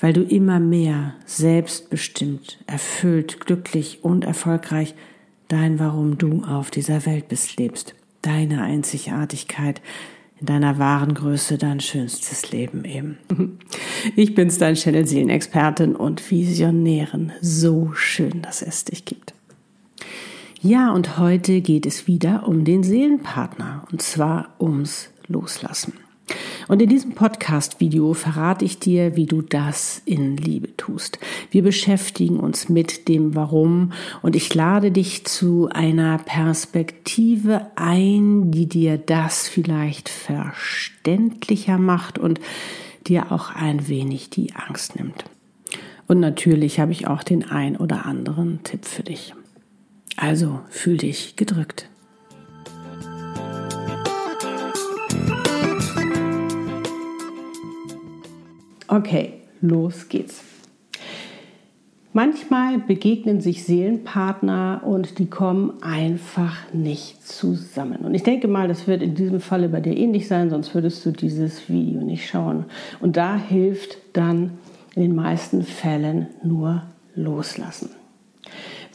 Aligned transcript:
weil 0.00 0.12
du 0.12 0.22
immer 0.22 0.60
mehr 0.60 1.14
selbstbestimmt, 1.26 2.58
erfüllt, 2.66 3.40
glücklich 3.40 4.00
und 4.02 4.24
erfolgreich 4.24 4.94
dein 5.48 5.78
Warum 5.78 6.18
du 6.18 6.44
auf 6.44 6.70
dieser 6.70 7.06
Welt 7.06 7.28
bist 7.28 7.58
lebst, 7.58 7.94
deine 8.22 8.62
Einzigartigkeit, 8.62 9.80
in 10.40 10.46
deiner 10.46 10.78
wahren 10.78 11.14
Größe 11.14 11.58
dein 11.58 11.80
schönstes 11.80 12.50
Leben 12.50 12.84
eben. 12.84 13.18
Ich 14.16 14.34
bin's, 14.34 14.58
dein 14.58 14.74
Channel 14.74 15.06
Seelenexpertin 15.06 15.96
und 15.96 16.30
Visionärin. 16.30 17.32
So 17.40 17.92
schön, 17.94 18.42
dass 18.42 18.60
es 18.60 18.84
dich 18.84 19.06
gibt. 19.06 19.32
Ja, 20.60 20.92
und 20.92 21.18
heute 21.18 21.62
geht 21.62 21.86
es 21.86 22.06
wieder 22.06 22.46
um 22.46 22.64
den 22.64 22.82
Seelenpartner 22.82 23.86
und 23.90 24.02
zwar 24.02 24.54
ums 24.60 25.08
Loslassen. 25.26 25.94
Und 26.68 26.80
in 26.80 26.88
diesem 26.88 27.12
Podcast-Video 27.12 28.14
verrate 28.14 28.64
ich 28.64 28.78
dir, 28.78 29.16
wie 29.16 29.26
du 29.26 29.42
das 29.42 30.02
in 30.04 30.36
Liebe 30.36 30.76
tust. 30.76 31.18
Wir 31.50 31.62
beschäftigen 31.62 32.38
uns 32.38 32.68
mit 32.68 33.08
dem 33.08 33.34
Warum 33.34 33.92
und 34.22 34.36
ich 34.36 34.54
lade 34.54 34.90
dich 34.90 35.24
zu 35.24 35.68
einer 35.72 36.18
Perspektive 36.18 37.66
ein, 37.76 38.50
die 38.50 38.66
dir 38.66 38.98
das 38.98 39.48
vielleicht 39.48 40.08
verständlicher 40.08 41.78
macht 41.78 42.18
und 42.18 42.40
dir 43.06 43.32
auch 43.32 43.50
ein 43.54 43.88
wenig 43.88 44.30
die 44.30 44.54
Angst 44.54 44.96
nimmt. 44.96 45.24
Und 46.06 46.20
natürlich 46.20 46.80
habe 46.80 46.92
ich 46.92 47.06
auch 47.06 47.22
den 47.22 47.44
ein 47.44 47.76
oder 47.76 48.06
anderen 48.06 48.62
Tipp 48.62 48.84
für 48.84 49.02
dich. 49.02 49.34
Also 50.16 50.60
fühl 50.70 50.96
dich 50.96 51.36
gedrückt. 51.36 51.88
Okay, 58.94 59.32
los 59.60 60.08
geht's. 60.08 60.44
Manchmal 62.12 62.78
begegnen 62.78 63.40
sich 63.40 63.64
Seelenpartner 63.64 64.82
und 64.86 65.18
die 65.18 65.26
kommen 65.26 65.82
einfach 65.82 66.72
nicht 66.72 67.26
zusammen. 67.26 68.04
Und 68.04 68.14
ich 68.14 68.22
denke 68.22 68.46
mal, 68.46 68.68
das 68.68 68.86
wird 68.86 69.02
in 69.02 69.16
diesem 69.16 69.40
Falle 69.40 69.68
bei 69.68 69.80
dir 69.80 69.96
ähnlich 69.96 70.28
sein, 70.28 70.48
sonst 70.48 70.76
würdest 70.76 71.04
du 71.04 71.10
dieses 71.10 71.68
Video 71.68 72.02
nicht 72.02 72.28
schauen. 72.28 72.66
Und 73.00 73.16
da 73.16 73.34
hilft 73.34 73.98
dann 74.12 74.52
in 74.94 75.02
den 75.02 75.14
meisten 75.16 75.64
Fällen 75.64 76.28
nur 76.44 76.84
loslassen. 77.16 77.90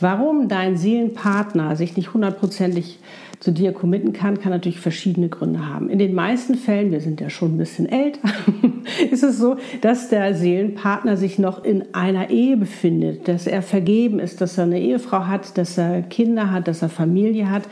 Warum 0.02 0.48
dein 0.48 0.78
Seelenpartner 0.78 1.76
sich 1.76 1.98
nicht 1.98 2.14
hundertprozentig 2.14 3.00
zu 3.40 3.52
dir 3.52 3.74
committen 3.74 4.14
kann, 4.14 4.40
kann 4.40 4.52
natürlich 4.52 4.80
verschiedene 4.80 5.30
Gründe 5.30 5.68
haben. 5.68 5.90
In 5.90 6.00
den 6.00 6.14
meisten 6.14 6.56
Fällen, 6.56 6.92
wir 6.92 7.02
sind 7.02 7.22
ja 7.22 7.30
schon 7.30 7.56
ein 7.56 7.58
bisschen 7.58 7.88
älter, 7.88 8.30
ist 9.12 9.24
es 9.24 9.38
so, 9.38 9.58
dass 9.82 10.10
der 10.10 10.36
Seelenpartner 10.36 11.18
sich 11.18 11.40
noch 11.40 11.64
in 11.64 11.94
einer 11.94 12.30
Ehe 12.30 12.58
befindet, 12.58 13.28
dass 13.28 13.48
er 13.48 13.62
vergeben 13.62 14.20
ist, 14.20 14.42
dass 14.42 14.58
er 14.58 14.66
eine 14.66 14.80
Ehefrau 14.80 15.28
hat, 15.28 15.58
dass 15.58 15.78
er 15.78 16.02
Kinder 16.02 16.52
hat, 16.52 16.68
dass 16.68 16.82
er 16.82 16.90
Familie 16.90 17.50
hat. 17.50 17.64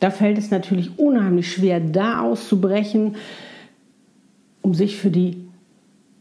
Da 0.00 0.10
fällt 0.10 0.38
es 0.38 0.50
natürlich 0.50 0.98
unheimlich 0.98 1.52
schwer, 1.52 1.80
da 1.80 2.20
auszubrechen, 2.20 3.16
um 4.62 4.74
sich 4.74 4.96
für 4.96 5.10
die 5.10 5.48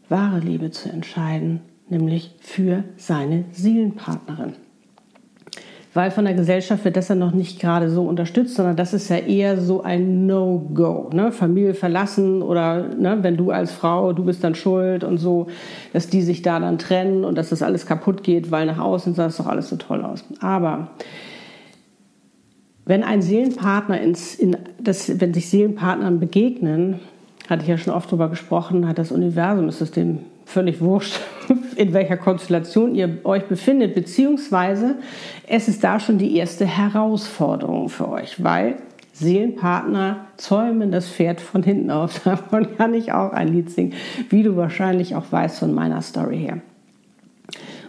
wahre 0.09 0.39
Liebe 0.39 0.71
zu 0.71 0.89
entscheiden, 0.89 1.61
nämlich 1.89 2.35
für 2.39 2.83
seine 2.97 3.45
Seelenpartnerin 3.51 4.53
weil 5.95 6.11
von 6.11 6.25
der 6.25 6.33
Gesellschaft 6.33 6.83
wird 6.83 6.97
das 6.97 7.07
ja 7.07 7.15
noch 7.15 7.31
nicht 7.31 7.57
gerade 7.57 7.89
so 7.89 8.03
unterstützt, 8.03 8.55
sondern 8.55 8.75
das 8.75 8.93
ist 8.93 9.07
ja 9.07 9.15
eher 9.15 9.61
so 9.61 9.81
ein 9.81 10.25
No-Go. 10.27 11.09
Ne? 11.13 11.31
Familie 11.31 11.73
verlassen 11.73 12.41
oder 12.41 12.89
ne, 12.89 13.19
wenn 13.21 13.37
du 13.37 13.49
als 13.49 13.71
Frau, 13.71 14.11
du 14.11 14.25
bist 14.25 14.43
dann 14.43 14.55
schuld 14.55 15.05
und 15.05 15.19
so, 15.19 15.47
dass 15.93 16.09
die 16.09 16.21
sich 16.21 16.41
da 16.41 16.59
dann 16.59 16.79
trennen 16.79 17.23
und 17.23 17.37
dass 17.37 17.47
das 17.47 17.61
alles 17.61 17.85
kaputt 17.85 18.23
geht, 18.23 18.51
weil 18.51 18.65
nach 18.65 18.77
außen 18.77 19.13
sah 19.13 19.27
es 19.27 19.37
doch 19.37 19.47
alles 19.47 19.69
so 19.69 19.77
toll 19.77 20.03
aus. 20.03 20.25
Aber 20.41 20.89
wenn 22.83 23.01
ein 23.01 23.21
Seelenpartner 23.21 24.01
ins, 24.01 24.35
in 24.35 24.57
das, 24.77 25.21
wenn 25.21 25.33
sich 25.33 25.49
Seelenpartnern 25.49 26.19
begegnen, 26.19 26.99
hatte 27.49 27.61
ich 27.63 27.69
ja 27.69 27.77
schon 27.77 27.93
oft 27.93 28.09
darüber 28.09 28.27
gesprochen, 28.27 28.85
hat 28.85 28.97
das 28.97 29.13
Universum, 29.13 29.69
ist 29.69 29.79
es 29.79 29.91
dem 29.91 30.19
völlig 30.45 30.79
wurscht, 30.81 31.19
in 31.75 31.93
welcher 31.93 32.17
Konstellation 32.17 32.95
ihr 32.95 33.19
euch 33.23 33.45
befindet, 33.45 33.95
beziehungsweise 33.95 34.95
es 35.47 35.67
ist 35.67 35.83
da 35.83 35.99
schon 35.99 36.17
die 36.17 36.37
erste 36.37 36.65
Herausforderung 36.65 37.89
für 37.89 38.09
euch, 38.09 38.43
weil 38.43 38.77
Seelenpartner 39.13 40.27
zäumen 40.37 40.91
das 40.91 41.07
Pferd 41.07 41.39
von 41.39 41.63
hinten 41.63 41.89
auf. 41.89 42.19
Davon 42.23 42.75
kann 42.75 42.93
ich 42.93 43.13
auch 43.13 43.31
ein 43.31 43.47
Lied 43.47 43.69
singen, 43.69 43.93
wie 44.29 44.43
du 44.43 44.55
wahrscheinlich 44.55 45.15
auch 45.15 45.31
weißt 45.31 45.59
von 45.59 45.73
meiner 45.73 46.01
Story 46.01 46.37
her. 46.37 46.61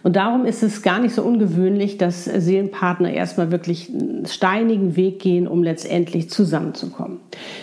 Und 0.03 0.17
darum 0.17 0.45
ist 0.45 0.63
es 0.63 0.83
gar 0.83 1.01
nicht 1.01 1.15
so 1.15 1.23
ungewöhnlich, 1.23 1.99
dass 1.99 2.25
Seelenpartner 2.25 3.13
erstmal 3.13 3.51
wirklich 3.51 3.89
einen 3.89 4.27
steinigen 4.27 4.97
Weg 4.97 5.21
gehen, 5.21 5.49
um 5.49 5.63
letztendlich 5.63 6.31
zusammenzukommen. 6.31 7.19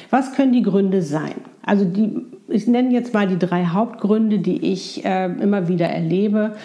Was 0.09 0.33
können 0.33 0.53
die 0.53 0.63
Gründe 0.63 1.01
sein? 1.01 1.35
Also 1.65 1.85
die, 1.85 2.25
ich 2.49 2.67
nenne 2.67 2.91
jetzt 2.91 3.13
mal 3.13 3.27
die 3.27 3.39
drei 3.39 3.65
Hauptgründe, 3.65 4.39
die 4.39 4.71
ich 4.71 5.05
äh, 5.05 5.25
immer 5.25 5.67
wieder 5.67 5.87
erlebe 5.87 6.55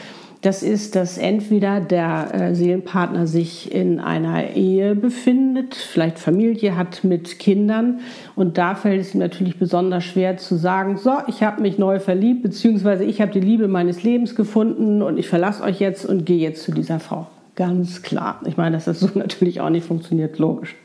das 0.43 0.63
ist, 0.63 0.95
dass 0.95 1.19
entweder 1.19 1.81
der 1.81 2.33
äh, 2.33 2.55
Seelenpartner 2.55 3.27
sich 3.27 3.75
in 3.75 3.99
einer 3.99 4.51
Ehe 4.55 4.95
befindet, 4.95 5.75
vielleicht 5.75 6.19
Familie 6.19 6.77
hat 6.77 7.03
mit 7.03 7.41
Kindern 7.41 8.01
und 8.37 8.57
da 8.57 8.77
fällt 8.77 9.01
es 9.01 9.15
ihm 9.15 9.21
natürlich 9.21 9.59
besonders 9.59 10.05
schwer 10.05 10.37
zu 10.37 10.55
sagen, 10.55 10.97
so, 10.97 11.13
ich 11.27 11.43
habe 11.43 11.61
mich 11.61 11.79
neu 11.79 11.99
verliebt, 11.99 12.43
beziehungsweise 12.43 13.05
ich 13.05 13.21
habe 13.21 13.33
die 13.33 13.41
Liebe 13.41 13.67
meines 13.67 14.05
Lebens 14.05 14.37
gefunden 14.37 15.03
und 15.03 15.19
ich 15.19 15.29
verlasse 15.29 15.63
euch 15.65 15.81
jetzt 15.81 16.07
und 16.07 16.25
gehe 16.25 16.39
jetzt 16.39 16.63
zu 16.63 16.71
dieser 16.73 17.01
Frau. 17.01 17.27
Ganz 17.57 18.03
klar. 18.03 18.41
Ich 18.47 18.57
meine, 18.57 18.77
dass 18.77 18.85
das 18.85 19.01
so 19.01 19.11
natürlich 19.15 19.61
auch 19.61 19.71
nicht 19.71 19.87
funktioniert, 19.87 20.39
logisch. 20.39 20.77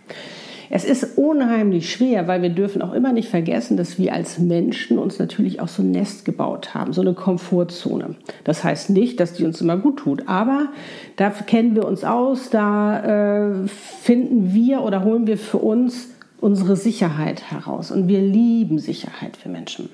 Es 0.76 0.86
ist 0.86 1.20
unheimlich 1.20 1.92
schwer, 1.92 2.28
weil 2.28 2.42
wir 2.42 2.50
dürfen 2.50 2.82
auch 2.82 2.94
immer 2.94 3.14
nicht 3.14 3.30
vergessen, 3.30 3.78
dass 3.78 4.00
wir 4.00 4.12
als 4.12 4.40
Menschen 4.40 4.98
uns 4.98 5.20
natürlich 5.20 5.62
auch 5.62 5.68
so 5.68 5.84
ein 5.84 5.92
Nest 5.92 6.26
gebaut 6.26 6.74
haben, 6.74 6.94
so 6.94 7.02
eine 7.02 7.14
Komfortzone. 7.14 8.16
Das 8.44 8.64
heißt 8.64 8.90
nicht, 8.90 9.20
dass 9.20 9.34
die 9.34 9.46
uns 9.46 9.62
immer 9.62 9.78
gut 9.78 9.98
tut, 9.98 10.28
aber 10.28 10.70
da 11.16 11.30
kennen 11.30 11.76
wir 11.76 11.86
uns 11.86 12.04
aus, 12.04 12.50
da 12.50 13.62
äh, 13.62 13.68
finden 13.68 14.56
wir 14.56 14.82
oder 14.82 15.04
holen 15.04 15.28
wir 15.28 15.38
für 15.38 15.60
uns 15.60 16.10
unsere 16.42 16.76
Sicherheit 16.76 17.52
heraus. 17.52 17.92
Und 17.92 18.08
wir 18.08 18.22
lieben 18.22 18.80
Sicherheit 18.80 19.38
für 19.38 19.50
Menschen. 19.50 19.90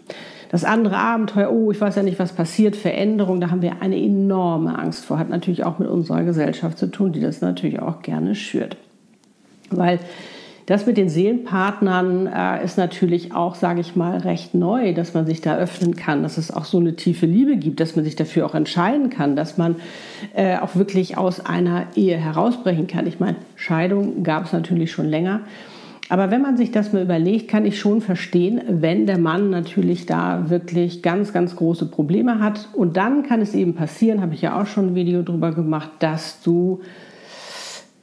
Das 0.49 0.63
andere 0.63 0.95
Abenteuer, 0.95 1.51
oh, 1.51 1.71
ich 1.71 1.81
weiß 1.81 1.97
ja 1.97 2.03
nicht, 2.03 2.19
was 2.19 2.31
passiert, 2.31 2.77
Veränderung, 2.77 3.41
da 3.41 3.51
haben 3.51 3.61
wir 3.61 3.81
eine 3.81 4.01
enorme 4.01 4.79
Angst 4.79 5.03
vor. 5.03 5.19
Hat 5.19 5.27
natürlich 5.27 5.65
auch 5.65 5.77
mit 5.77 5.89
unserer 5.89 6.23
Gesellschaft 6.23 6.77
zu 6.77 6.89
tun, 6.89 7.11
die 7.11 7.19
das 7.19 7.41
natürlich 7.41 7.81
auch 7.81 8.01
gerne 8.01 8.33
schürt. 8.33 8.77
Weil 9.71 9.99
das 10.69 10.85
mit 10.85 10.97
den 10.97 11.09
Seelenpartnern 11.09 12.27
äh, 12.27 12.63
ist 12.63 12.77
natürlich 12.77 13.33
auch, 13.33 13.55
sage 13.55 13.81
ich 13.81 13.95
mal, 13.95 14.19
recht 14.19 14.53
neu, 14.53 14.93
dass 14.93 15.15
man 15.15 15.25
sich 15.25 15.41
da 15.41 15.57
öffnen 15.57 15.95
kann, 15.95 16.21
dass 16.21 16.37
es 16.37 16.51
auch 16.51 16.63
so 16.63 16.77
eine 16.77 16.95
tiefe 16.95 17.25
Liebe 17.25 17.57
gibt, 17.57 17.79
dass 17.79 17.95
man 17.95 18.05
sich 18.05 18.15
dafür 18.15 18.45
auch 18.45 18.53
entscheiden 18.53 19.09
kann, 19.09 19.35
dass 19.35 19.57
man 19.57 19.77
äh, 20.35 20.59
auch 20.59 20.75
wirklich 20.75 21.17
aus 21.17 21.43
einer 21.43 21.87
Ehe 21.95 22.17
herausbrechen 22.17 22.85
kann. 22.85 23.07
Ich 23.07 23.19
meine, 23.19 23.37
Scheidung 23.55 24.21
gab 24.21 24.45
es 24.45 24.53
natürlich 24.53 24.91
schon 24.91 25.07
länger. 25.07 25.41
Aber 26.07 26.29
wenn 26.29 26.43
man 26.43 26.55
sich 26.55 26.69
das 26.69 26.93
mal 26.93 27.01
überlegt, 27.01 27.47
kann 27.47 27.65
ich 27.65 27.79
schon 27.79 27.99
verstehen, 28.01 28.61
wenn 28.67 29.07
der 29.07 29.17
Mann 29.17 29.49
natürlich 29.49 30.05
da 30.05 30.51
wirklich 30.51 31.01
ganz, 31.01 31.33
ganz 31.33 31.55
große 31.55 31.87
Probleme 31.87 32.41
hat. 32.41 32.69
Und 32.73 32.95
dann 32.95 33.23
kann 33.23 33.41
es 33.41 33.55
eben 33.55 33.73
passieren, 33.73 34.21
habe 34.21 34.35
ich 34.35 34.43
ja 34.43 34.61
auch 34.61 34.67
schon 34.67 34.89
ein 34.89 34.95
Video 34.95 35.23
drüber 35.23 35.51
gemacht, 35.51 35.89
dass 35.97 36.43
du, 36.43 36.81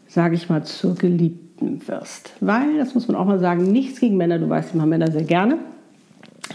sage 0.08 0.34
ich 0.34 0.48
mal, 0.48 0.64
zur 0.64 0.96
Geliebten 0.96 1.45
wirst. 1.60 2.32
Weil, 2.40 2.78
das 2.78 2.94
muss 2.94 3.08
man 3.08 3.16
auch 3.16 3.24
mal 3.24 3.38
sagen, 3.38 3.70
nichts 3.72 4.00
gegen 4.00 4.16
Männer, 4.16 4.38
du 4.38 4.48
weißt, 4.48 4.70
ich 4.70 4.74
mache 4.74 4.86
Männer 4.86 5.10
sehr 5.10 5.24
gerne. 5.24 5.58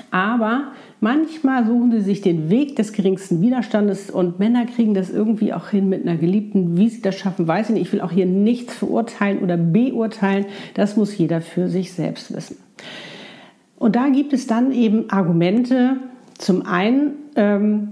Aber 0.09 0.71
manchmal 0.99 1.65
suchen 1.65 1.91
sie 1.91 2.01
sich 2.01 2.21
den 2.21 2.49
Weg 2.49 2.75
des 2.75 2.93
geringsten 2.93 3.41
Widerstandes 3.41 4.09
und 4.09 4.39
Männer 4.39 4.65
kriegen 4.65 4.93
das 4.93 5.09
irgendwie 5.09 5.53
auch 5.53 5.69
hin 5.69 5.89
mit 5.89 6.07
einer 6.07 6.17
Geliebten. 6.17 6.77
Wie 6.77 6.89
sie 6.89 7.01
das 7.01 7.17
schaffen, 7.17 7.47
weiß 7.47 7.69
ich 7.69 7.75
nicht. 7.75 7.87
Ich 7.87 7.93
will 7.93 8.01
auch 8.01 8.11
hier 8.11 8.25
nichts 8.25 8.75
verurteilen 8.75 9.39
oder 9.39 9.57
beurteilen. 9.57 10.45
Das 10.73 10.97
muss 10.97 11.17
jeder 11.17 11.41
für 11.41 11.67
sich 11.67 11.93
selbst 11.93 12.33
wissen. 12.33 12.57
Und 13.77 13.95
da 13.95 14.09
gibt 14.09 14.33
es 14.33 14.47
dann 14.47 14.71
eben 14.71 15.09
Argumente. 15.09 15.97
Zum 16.37 16.65
einen, 16.65 17.13
ähm, 17.35 17.89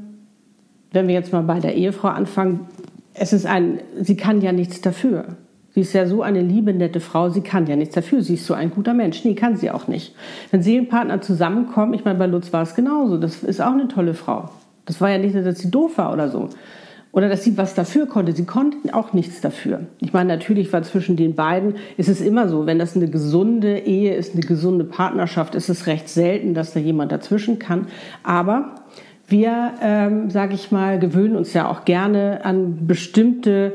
wenn 0.92 1.08
wir 1.08 1.16
jetzt 1.16 1.34
mal 1.34 1.42
bei 1.42 1.60
der 1.60 1.76
Ehefrau 1.76 2.10
anfangen, 2.10 2.68
es 3.14 3.34
ist 3.34 3.46
ein, 3.46 3.80
sie 4.00 4.16
kann 4.16 4.42
ja 4.42 4.52
nichts 4.52 4.82
dafür. 4.82 5.38
Sie 5.72 5.82
ist 5.82 5.94
ja 5.94 6.08
so 6.08 6.24
eine 6.24 6.42
liebe, 6.42 6.74
nette 6.74 7.00
Frau, 7.00 7.30
sie 7.30 7.42
kann 7.42 7.68
ja 7.68 7.76
nichts 7.76 7.96
dafür. 7.96 8.22
Sie 8.22 8.34
ist 8.34 8.46
so 8.46 8.54
ein 8.54 8.72
guter 8.72 8.94
Mensch. 8.94 9.24
Nee, 9.24 9.36
kann 9.36 9.56
sie 9.56 9.72
auch 9.72 9.88
nicht. 9.88 10.16
Wenn 10.52 10.64
Seelenpartner 10.64 11.22
zusammenkommen, 11.22 11.94
ich 11.94 12.06
meine, 12.06 12.18
bei 12.18 12.26
Lutz 12.26 12.52
war 12.52 12.64
es 12.64 12.76
genauso. 12.76 13.18
Das 13.18 13.44
ist 13.44 13.62
auch 13.62 13.74
eine 13.74 13.88
tolle 13.88 14.14
Frau. 14.14 14.50
Das 14.86 15.00
war 15.00 15.12
ja 15.12 15.20
nicht, 15.20 15.36
dass 15.36 15.60
sie 15.60 15.70
doof 15.70 15.98
war 15.98 16.12
oder 16.12 16.30
so. 16.30 16.50
Oder 17.12 17.28
dass 17.30 17.44
sie 17.44 17.58
was 17.58 17.74
dafür 17.74 18.06
konnte. 18.06 18.34
Sie 18.34 18.46
konnte 18.46 18.78
auch 18.94 19.14
nichts 19.14 19.42
dafür. 19.42 19.82
Ich 20.00 20.14
meine, 20.14 20.30
natürlich 20.30 20.72
war 20.74 20.84
zwischen 20.84 21.16
den 21.16 21.36
beiden, 21.36 21.76
ist 21.98 22.10
es 22.10 22.22
immer 22.22 22.50
so, 22.50 22.66
wenn 22.66 22.78
das 22.78 22.96
eine 22.96 23.10
gesunde 23.10 23.80
Ehe 23.80 24.14
ist, 24.16 24.34
eine 24.34 24.44
gesunde 24.44 24.86
Partnerschaft, 24.86 25.56
ist 25.56 25.70
es 25.70 25.88
recht 25.88 26.08
selten, 26.10 26.54
dass 26.54 26.74
da 26.74 26.80
jemand 26.80 27.12
dazwischen 27.12 27.58
kann. 27.58 27.88
Aber 28.24 28.76
wir, 29.28 29.74
ähm, 29.82 30.30
sage 30.30 30.56
ich 30.56 30.72
mal, 30.72 31.00
gewöhnen 31.00 31.36
uns 31.36 31.54
ja 31.54 31.70
auch 31.70 31.86
gerne 31.86 32.46
an 32.46 32.88
bestimmte 32.88 33.74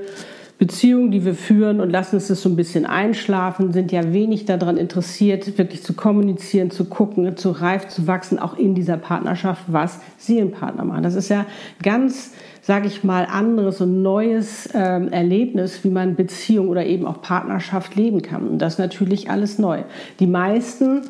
Beziehungen, 0.56 1.10
die 1.10 1.24
wir 1.24 1.34
führen 1.34 1.80
und 1.80 1.90
lassen 1.90 2.16
das 2.16 2.28
so 2.28 2.48
ein 2.48 2.54
bisschen 2.54 2.86
einschlafen, 2.86 3.72
sind 3.72 3.90
ja 3.90 4.12
wenig 4.12 4.44
daran 4.44 4.76
interessiert, 4.76 5.58
wirklich 5.58 5.82
zu 5.82 5.94
kommunizieren, 5.94 6.70
zu 6.70 6.84
gucken, 6.84 7.36
zu 7.36 7.50
reif 7.50 7.88
zu 7.88 8.06
wachsen, 8.06 8.38
auch 8.38 8.56
in 8.56 8.74
dieser 8.76 8.96
Partnerschaft, 8.96 9.64
was 9.66 9.98
Seelenpartner 10.18 10.84
machen. 10.84 11.02
Das 11.02 11.16
ist 11.16 11.28
ja 11.28 11.44
ganz, 11.82 12.34
sage 12.62 12.86
ich 12.86 13.02
mal, 13.02 13.26
anderes 13.28 13.80
und 13.80 14.02
neues 14.02 14.68
ähm, 14.74 15.08
Erlebnis, 15.08 15.82
wie 15.82 15.90
man 15.90 16.14
Beziehung 16.14 16.68
oder 16.68 16.86
eben 16.86 17.04
auch 17.04 17.20
Partnerschaft 17.20 17.96
leben 17.96 18.22
kann. 18.22 18.46
Und 18.46 18.58
das 18.58 18.74
ist 18.74 18.78
natürlich 18.78 19.30
alles 19.30 19.58
neu. 19.58 19.82
Die 20.20 20.28
meisten 20.28 21.02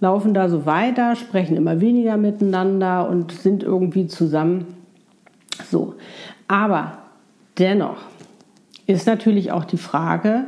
laufen 0.00 0.34
da 0.34 0.50
so 0.50 0.66
weiter, 0.66 1.16
sprechen 1.16 1.56
immer 1.56 1.80
weniger 1.80 2.18
miteinander 2.18 3.08
und 3.08 3.32
sind 3.32 3.62
irgendwie 3.62 4.08
zusammen. 4.08 4.66
So. 5.70 5.94
Aber 6.48 6.98
dennoch 7.58 8.09
ist 8.92 9.06
natürlich 9.06 9.52
auch 9.52 9.64
die 9.64 9.76
Frage, 9.76 10.46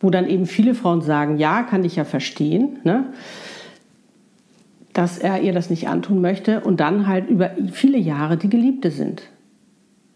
wo 0.00 0.10
dann 0.10 0.28
eben 0.28 0.46
viele 0.46 0.74
Frauen 0.74 1.00
sagen, 1.00 1.38
ja, 1.38 1.62
kann 1.62 1.84
ich 1.84 1.96
ja 1.96 2.04
verstehen, 2.04 2.78
ne, 2.84 3.06
dass 4.92 5.18
er 5.18 5.42
ihr 5.42 5.52
das 5.52 5.70
nicht 5.70 5.88
antun 5.88 6.20
möchte 6.20 6.60
und 6.60 6.78
dann 6.80 7.06
halt 7.06 7.28
über 7.28 7.50
viele 7.72 7.98
Jahre 7.98 8.36
die 8.36 8.48
Geliebte 8.48 8.90
sind. 8.90 9.22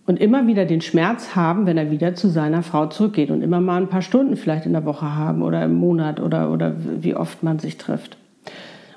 Und 0.06 0.20
immer 0.20 0.46
wieder 0.46 0.64
den 0.64 0.80
Schmerz 0.80 1.36
haben, 1.36 1.66
wenn 1.66 1.76
er 1.76 1.90
wieder 1.90 2.14
zu 2.14 2.28
seiner 2.28 2.62
Frau 2.62 2.86
zurückgeht 2.86 3.30
und 3.30 3.42
immer 3.42 3.60
mal 3.60 3.82
ein 3.82 3.88
paar 3.88 4.00
Stunden 4.00 4.36
vielleicht 4.36 4.64
in 4.64 4.72
der 4.72 4.86
Woche 4.86 5.14
haben 5.14 5.42
oder 5.42 5.62
im 5.64 5.74
Monat 5.74 6.20
oder, 6.20 6.50
oder 6.50 6.76
wie 7.02 7.14
oft 7.14 7.42
man 7.42 7.58
sich 7.58 7.76
trifft. 7.76 8.16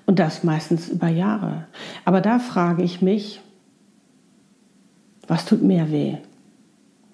Und 0.05 0.19
das 0.19 0.43
meistens 0.43 0.87
über 0.87 1.09
Jahre. 1.09 1.65
Aber 2.05 2.21
da 2.21 2.39
frage 2.39 2.83
ich 2.83 3.01
mich, 3.01 3.41
was 5.27 5.45
tut 5.45 5.63
mehr 5.63 5.91
weh? 5.91 6.17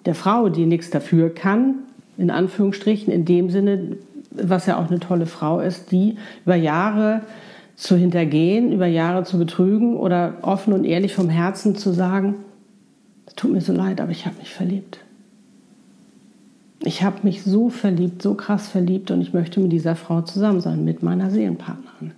Der 0.08 0.14
Frau, 0.14 0.48
die 0.48 0.64
nichts 0.64 0.88
dafür 0.88 1.28
kann, 1.28 1.74
in 2.16 2.30
Anführungsstrichen, 2.30 3.12
in 3.12 3.26
dem 3.26 3.50
Sinne, 3.50 3.98
was 4.30 4.64
ja 4.64 4.78
auch 4.78 4.88
eine 4.88 5.00
tolle 5.00 5.26
Frau 5.26 5.60
ist, 5.60 5.92
die 5.92 6.16
über 6.46 6.56
Jahre 6.56 7.20
zu 7.76 7.94
hintergehen, 7.94 8.72
über 8.72 8.86
Jahre 8.86 9.24
zu 9.24 9.38
betrügen 9.38 9.98
oder 9.98 10.38
offen 10.40 10.72
und 10.72 10.84
ehrlich 10.84 11.14
vom 11.14 11.28
Herzen 11.28 11.76
zu 11.76 11.92
sagen, 11.92 12.36
es 13.26 13.34
tut 13.34 13.52
mir 13.52 13.60
so 13.60 13.74
leid, 13.74 14.00
aber 14.00 14.10
ich 14.10 14.24
habe 14.24 14.36
mich 14.38 14.50
verliebt. 14.50 14.98
Ich 16.80 17.02
habe 17.02 17.18
mich 17.22 17.42
so 17.42 17.68
verliebt, 17.68 18.22
so 18.22 18.32
krass 18.32 18.66
verliebt 18.66 19.10
und 19.10 19.20
ich 19.20 19.34
möchte 19.34 19.60
mit 19.60 19.72
dieser 19.72 19.94
Frau 19.94 20.22
zusammen 20.22 20.62
sein, 20.62 20.86
mit 20.86 21.02
meiner 21.02 21.30
Seelenpartnerin. 21.30 22.12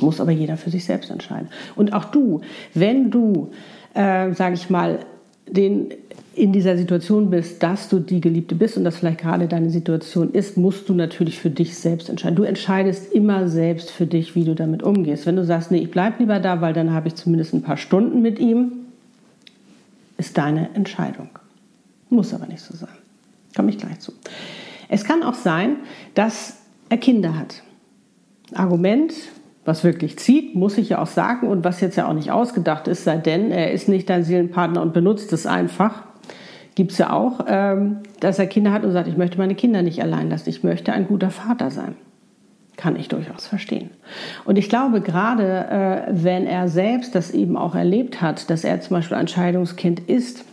Muss 0.00 0.20
aber 0.20 0.32
jeder 0.32 0.56
für 0.56 0.70
sich 0.70 0.84
selbst 0.84 1.12
entscheiden. 1.12 1.48
Und 1.76 1.92
auch 1.92 2.06
du, 2.06 2.40
wenn 2.74 3.12
du, 3.12 3.52
äh, 3.94 4.32
sage 4.32 4.54
ich 4.56 4.68
mal, 4.68 4.98
den 5.46 5.92
in 6.34 6.52
dieser 6.52 6.78
Situation 6.78 7.30
bist, 7.30 7.62
dass 7.62 7.88
du 7.88 7.98
die 7.98 8.20
Geliebte 8.20 8.54
bist 8.54 8.76
und 8.76 8.84
das 8.84 8.96
vielleicht 8.96 9.20
gerade 9.20 9.48
deine 9.48 9.68
Situation 9.68 10.32
ist, 10.32 10.56
musst 10.56 10.88
du 10.88 10.94
natürlich 10.94 11.38
für 11.38 11.50
dich 11.50 11.76
selbst 11.76 12.08
entscheiden. 12.08 12.36
Du 12.36 12.42
entscheidest 12.42 13.12
immer 13.12 13.48
selbst 13.48 13.90
für 13.90 14.06
dich, 14.06 14.34
wie 14.34 14.44
du 14.44 14.54
damit 14.54 14.82
umgehst. 14.82 15.26
Wenn 15.26 15.36
du 15.36 15.44
sagst, 15.44 15.70
nee, 15.70 15.78
ich 15.78 15.90
bleibe 15.90 16.20
lieber 16.20 16.40
da, 16.40 16.60
weil 16.60 16.72
dann 16.72 16.92
habe 16.92 17.08
ich 17.08 17.16
zumindest 17.16 17.52
ein 17.52 17.62
paar 17.62 17.76
Stunden 17.76 18.22
mit 18.22 18.38
ihm, 18.38 18.72
ist 20.16 20.38
deine 20.38 20.70
Entscheidung. 20.74 21.28
Muss 22.08 22.32
aber 22.32 22.46
nicht 22.46 22.62
so 22.62 22.74
sein. 22.74 22.88
Komme 23.54 23.70
ich 23.70 23.78
gleich 23.78 24.00
zu. 24.00 24.12
Es 24.88 25.04
kann 25.04 25.22
auch 25.22 25.34
sein, 25.34 25.76
dass 26.14 26.58
er 26.88 26.96
Kinder 26.96 27.38
hat. 27.38 27.62
Argument, 28.54 29.12
was 29.64 29.84
wirklich 29.84 30.18
zieht, 30.18 30.54
muss 30.54 30.76
ich 30.76 30.90
ja 30.90 31.00
auch 31.00 31.06
sagen 31.06 31.48
und 31.48 31.64
was 31.64 31.80
jetzt 31.80 31.96
ja 31.96 32.08
auch 32.08 32.14
nicht 32.14 32.30
ausgedacht 32.30 32.88
ist, 32.88 33.04
sei 33.04 33.16
denn, 33.18 33.50
er 33.50 33.70
ist 33.72 33.88
nicht 33.88 34.10
dein 34.10 34.24
Seelenpartner 34.24 34.82
und 34.82 34.92
benutzt 34.92 35.32
es 35.32 35.46
einfach. 35.46 36.02
Gibt 36.74 36.92
es 36.92 36.98
ja 36.98 37.12
auch, 37.12 37.44
ähm, 37.46 37.98
dass 38.20 38.38
er 38.38 38.46
Kinder 38.46 38.72
hat 38.72 38.84
und 38.84 38.92
sagt, 38.92 39.06
ich 39.06 39.16
möchte 39.16 39.38
meine 39.38 39.54
Kinder 39.54 39.82
nicht 39.82 40.02
allein 40.02 40.30
lassen, 40.30 40.48
ich 40.48 40.64
möchte 40.64 40.92
ein 40.92 41.06
guter 41.06 41.30
Vater 41.30 41.70
sein. 41.70 41.94
Kann 42.76 42.96
ich 42.96 43.08
durchaus 43.08 43.46
verstehen. 43.46 43.90
Und 44.44 44.56
ich 44.56 44.68
glaube, 44.68 45.02
gerade 45.02 46.06
äh, 46.08 46.10
wenn 46.10 46.46
er 46.46 46.68
selbst 46.68 47.14
das 47.14 47.30
eben 47.30 47.56
auch 47.56 47.74
erlebt 47.74 48.22
hat, 48.22 48.48
dass 48.50 48.64
er 48.64 48.80
zum 48.80 48.96
Beispiel 48.96 49.16
ein 49.16 49.28
Scheidungskind 49.28 50.00
ist, 50.00 50.44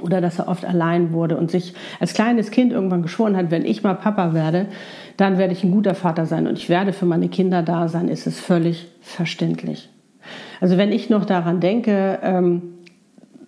oder 0.00 0.20
dass 0.20 0.38
er 0.38 0.48
oft 0.48 0.64
allein 0.64 1.12
wurde 1.12 1.36
und 1.36 1.50
sich 1.50 1.74
als 2.00 2.14
kleines 2.14 2.50
Kind 2.50 2.72
irgendwann 2.72 3.02
geschworen 3.02 3.36
hat, 3.36 3.50
wenn 3.50 3.64
ich 3.64 3.82
mal 3.82 3.94
Papa 3.94 4.34
werde, 4.34 4.66
dann 5.16 5.38
werde 5.38 5.52
ich 5.52 5.64
ein 5.64 5.70
guter 5.70 5.94
Vater 5.94 6.26
sein 6.26 6.46
und 6.46 6.58
ich 6.58 6.68
werde 6.68 6.92
für 6.92 7.06
meine 7.06 7.28
Kinder 7.28 7.62
da 7.62 7.88
sein, 7.88 8.08
ist 8.08 8.26
es 8.26 8.40
völlig 8.40 8.88
verständlich. 9.00 9.88
Also 10.60 10.76
wenn 10.76 10.92
ich 10.92 11.10
noch 11.10 11.24
daran 11.24 11.60
denke, 11.60 12.18
ähm, 12.22 12.62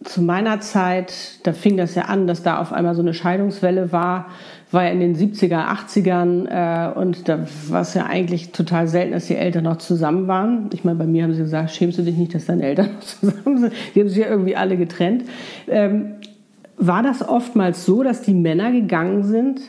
zu 0.04 0.22
meiner 0.22 0.60
Zeit, 0.60 1.12
da 1.42 1.52
fing 1.52 1.76
das 1.76 1.94
ja 1.94 2.02
an, 2.02 2.26
dass 2.26 2.42
da 2.42 2.60
auf 2.60 2.72
einmal 2.72 2.94
so 2.94 3.02
eine 3.02 3.14
Scheidungswelle 3.14 3.92
war, 3.92 4.26
war 4.70 4.84
ja 4.84 4.90
in 4.90 5.00
den 5.00 5.16
70er, 5.16 5.66
80ern 5.66 6.46
äh, 6.46 6.98
und 6.98 7.28
da 7.28 7.46
war 7.68 7.82
es 7.82 7.94
ja 7.94 8.06
eigentlich 8.06 8.52
total 8.52 8.88
selten, 8.88 9.12
dass 9.12 9.26
die 9.26 9.36
Eltern 9.36 9.64
noch 9.64 9.78
zusammen 9.78 10.28
waren. 10.28 10.70
Ich 10.72 10.84
meine, 10.84 10.98
bei 10.98 11.06
mir 11.06 11.24
haben 11.24 11.32
sie 11.32 11.42
gesagt, 11.42 11.70
schämst 11.70 11.98
du 11.98 12.02
dich 12.02 12.16
nicht, 12.16 12.34
dass 12.34 12.46
deine 12.46 12.64
Eltern 12.64 12.90
noch 12.94 13.00
zusammen 13.00 13.58
sind? 13.58 13.72
Die 13.94 14.00
haben 14.00 14.08
sich 14.08 14.18
ja 14.18 14.28
irgendwie 14.28 14.56
alle 14.56 14.76
getrennt. 14.76 15.24
Ähm, 15.68 16.14
war 16.76 17.02
das 17.02 17.26
oftmals 17.26 17.86
so, 17.86 18.02
dass 18.02 18.22
die 18.22 18.34
Männer 18.34 18.70
gegangen 18.70 19.22
sind 19.24 19.60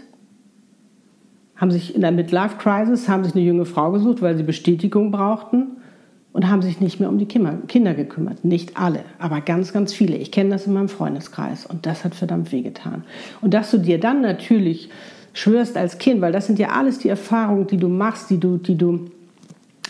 haben 1.57 1.71
sich 1.71 1.95
in 1.95 2.01
der 2.01 2.12
Midlife 2.12 2.57
Crisis, 2.57 3.09
haben 3.09 3.24
sich 3.24 3.36
eine 3.36 3.44
junge 3.44 3.65
Frau 3.65 3.92
gesucht, 3.92 4.21
weil 4.21 4.38
sie 4.38 4.44
Bestätigung 4.44 5.12
brauchten 5.12 5.77
und 6.33 6.50
haben 6.50 6.62
sich 6.62 6.80
nicht 6.80 7.00
mehr 7.00 7.09
um 7.09 7.18
die 7.18 7.25
Kinder 7.25 7.94
gekümmert. 7.94 8.46
Nicht 8.46 8.77
alle, 8.77 9.00
aber 9.17 9.41
ganz, 9.41 9.74
ganz 9.74 9.91
viele. 9.91 10.17
Ich 10.17 10.31
kenne 10.31 10.51
das 10.51 10.67
in 10.67 10.74
meinem 10.74 10.89
Freundeskreis 10.89 11.65
und 11.65 11.86
das 11.86 12.03
hat 12.03 12.13
verdammt 12.13 12.51
wehgetan. 12.51 13.03
Und 13.41 13.53
dass 13.53 13.72
du 13.72 13.79
dir 13.79 14.00
dann 14.00 14.22
natürlich 14.22 14.89
schwörst 15.34 15.77
als 15.77 15.98
Kind, 15.98 16.22
weil 16.22 16.31
das 16.31 16.48
sind 16.48 16.60
ja 16.60 16.70
alles 16.70 17.00
die 17.00 17.10
Erfahrungen, 17.10 17.67
die 17.67 17.77
du 17.77 17.89
machst, 17.89 18.29
die 18.29 18.39
du, 18.39 18.58
die 18.58 18.77
du 18.77 19.10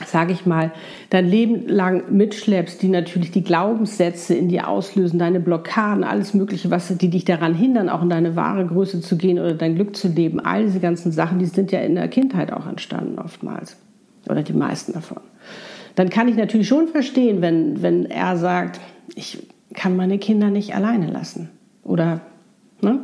sage 0.05 0.31
ich 0.31 0.45
mal, 0.45 0.71
dein 1.09 1.27
Leben 1.27 1.67
lang 1.67 2.15
mitschleppst, 2.15 2.81
die 2.81 2.87
natürlich 2.87 3.31
die 3.31 3.43
Glaubenssätze 3.43 4.35
in 4.35 4.47
dir 4.47 4.67
auslösen, 4.67 5.17
deine 5.17 5.39
Blockaden, 5.39 6.03
alles 6.03 6.33
Mögliche, 6.33 6.69
was 6.69 6.95
die 6.95 7.09
dich 7.09 7.25
daran 7.25 7.55
hindern, 7.55 7.89
auch 7.89 8.03
in 8.03 8.09
deine 8.09 8.35
wahre 8.35 8.65
Größe 8.65 9.01
zu 9.01 9.17
gehen 9.17 9.39
oder 9.39 9.53
dein 9.53 9.75
Glück 9.75 9.95
zu 9.95 10.07
leben. 10.07 10.39
All 10.39 10.65
diese 10.65 10.79
ganzen 10.79 11.11
Sachen, 11.11 11.39
die 11.39 11.45
sind 11.45 11.71
ja 11.71 11.79
in 11.79 11.95
der 11.95 12.07
Kindheit 12.09 12.53
auch 12.53 12.67
entstanden 12.67 13.17
oftmals 13.17 13.77
oder 14.29 14.43
die 14.43 14.53
meisten 14.53 14.93
davon. 14.93 15.21
Dann 15.95 16.09
kann 16.09 16.27
ich 16.27 16.35
natürlich 16.35 16.67
schon 16.67 16.87
verstehen, 16.87 17.41
wenn, 17.41 17.81
wenn 17.81 18.05
er 18.05 18.37
sagt, 18.37 18.79
ich 19.15 19.47
kann 19.73 19.95
meine 19.95 20.19
Kinder 20.19 20.51
nicht 20.51 20.75
alleine 20.75 21.07
lassen 21.07 21.49
oder 21.83 22.21
ne? 22.81 22.99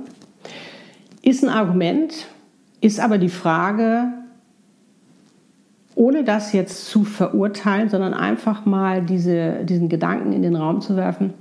ist 1.24 1.44
ein 1.44 1.50
Argument, 1.50 2.28
ist 2.82 3.00
aber 3.00 3.18
die 3.18 3.30
Frage, 3.30 4.10
ohne 5.96 6.24
das 6.24 6.54
jetzt 6.54 6.88
zu 6.88 7.04
verurteilen, 7.04 7.90
sondern 7.90 8.14
einfach 8.14 8.66
mal 8.66 9.02
diese, 9.04 9.64
diesen 9.64 9.90
Gedanken 9.90 10.34
in 10.34 10.42
den 10.42 10.56
Raum 10.56 10.82
zu 10.82 10.96
werfen. 10.96 11.34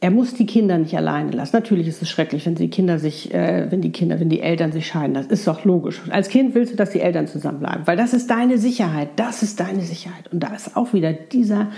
Er 0.00 0.10
muss 0.10 0.34
die 0.34 0.44
Kinder 0.44 0.76
nicht 0.76 0.94
alleine 0.98 1.30
lassen. 1.30 1.56
Natürlich 1.56 1.88
ist 1.88 2.02
es 2.02 2.10
schrecklich, 2.10 2.44
wenn 2.44 2.54
die 2.54 2.68
Kinder 2.68 2.98
sich, 2.98 3.32
äh, 3.32 3.70
wenn 3.70 3.80
die 3.80 3.90
Kinder, 3.90 4.20
wenn 4.20 4.28
die 4.28 4.40
Eltern 4.40 4.70
sich 4.70 4.86
scheiden. 4.86 5.14
Das 5.14 5.26
ist 5.28 5.46
doch 5.46 5.64
logisch. 5.64 6.02
Als 6.10 6.28
Kind 6.28 6.54
willst 6.54 6.74
du, 6.74 6.76
dass 6.76 6.90
die 6.90 7.00
Eltern 7.00 7.26
zusammenbleiben, 7.26 7.86
weil 7.86 7.96
das 7.96 8.12
ist 8.12 8.28
deine 8.28 8.58
Sicherheit. 8.58 9.08
Das 9.16 9.42
ist 9.42 9.60
deine 9.60 9.80
Sicherheit. 9.80 10.30
Und 10.30 10.40
da 10.40 10.54
ist 10.54 10.76
auch 10.76 10.92
wieder 10.92 11.14
dieser, 11.14 11.68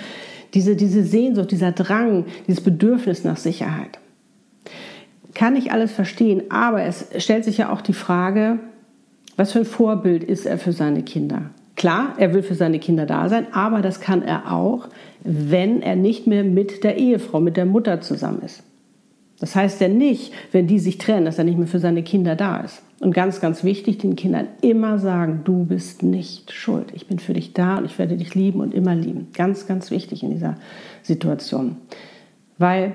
diese, 0.54 0.75
diese 0.75 1.04
Sehnsucht, 1.04 1.52
dieser 1.52 1.70
Drang, 1.70 2.25
dieses 2.49 2.64
Bedürfnis 2.64 3.23
nach 3.23 3.37
Sicherheit. 3.37 4.00
Kann 5.35 5.54
ich 5.54 5.70
alles 5.70 5.92
verstehen, 5.92 6.50
aber 6.50 6.82
es 6.82 7.06
stellt 7.18 7.44
sich 7.44 7.58
ja 7.58 7.70
auch 7.70 7.80
die 7.80 7.92
Frage, 7.92 8.58
was 9.36 9.52
für 9.52 9.60
ein 9.60 9.64
Vorbild 9.64 10.24
ist 10.24 10.46
er 10.46 10.58
für 10.58 10.72
seine 10.72 11.02
Kinder? 11.02 11.50
Klar, 11.76 12.14
er 12.16 12.32
will 12.32 12.42
für 12.42 12.54
seine 12.54 12.78
Kinder 12.78 13.04
da 13.04 13.28
sein, 13.28 13.46
aber 13.52 13.82
das 13.82 14.00
kann 14.00 14.22
er 14.22 14.50
auch, 14.52 14.88
wenn 15.22 15.82
er 15.82 15.94
nicht 15.94 16.26
mehr 16.26 16.42
mit 16.42 16.84
der 16.84 16.96
Ehefrau, 16.96 17.40
mit 17.40 17.56
der 17.56 17.66
Mutter 17.66 18.00
zusammen 18.00 18.40
ist. 18.42 18.62
Das 19.38 19.54
heißt 19.54 19.82
ja 19.82 19.88
nicht, 19.88 20.32
wenn 20.52 20.66
die 20.66 20.78
sich 20.78 20.96
trennen, 20.96 21.26
dass 21.26 21.36
er 21.36 21.44
nicht 21.44 21.58
mehr 21.58 21.66
für 21.66 21.78
seine 21.78 22.02
Kinder 22.02 22.36
da 22.36 22.60
ist. 22.60 22.82
Und 23.00 23.12
ganz, 23.12 23.40
ganz 23.42 23.62
wichtig, 23.62 23.98
den 23.98 24.16
Kindern 24.16 24.48
immer 24.62 24.98
sagen, 24.98 25.42
du 25.44 25.66
bist 25.66 26.02
nicht 26.02 26.52
schuld. 26.52 26.86
Ich 26.94 27.06
bin 27.06 27.18
für 27.18 27.34
dich 27.34 27.52
da 27.52 27.76
und 27.76 27.84
ich 27.84 27.98
werde 27.98 28.16
dich 28.16 28.34
lieben 28.34 28.60
und 28.60 28.72
immer 28.72 28.94
lieben. 28.94 29.28
Ganz, 29.34 29.66
ganz 29.66 29.90
wichtig 29.90 30.22
in 30.22 30.30
dieser 30.30 30.56
Situation. 31.02 31.76
Weil 32.56 32.94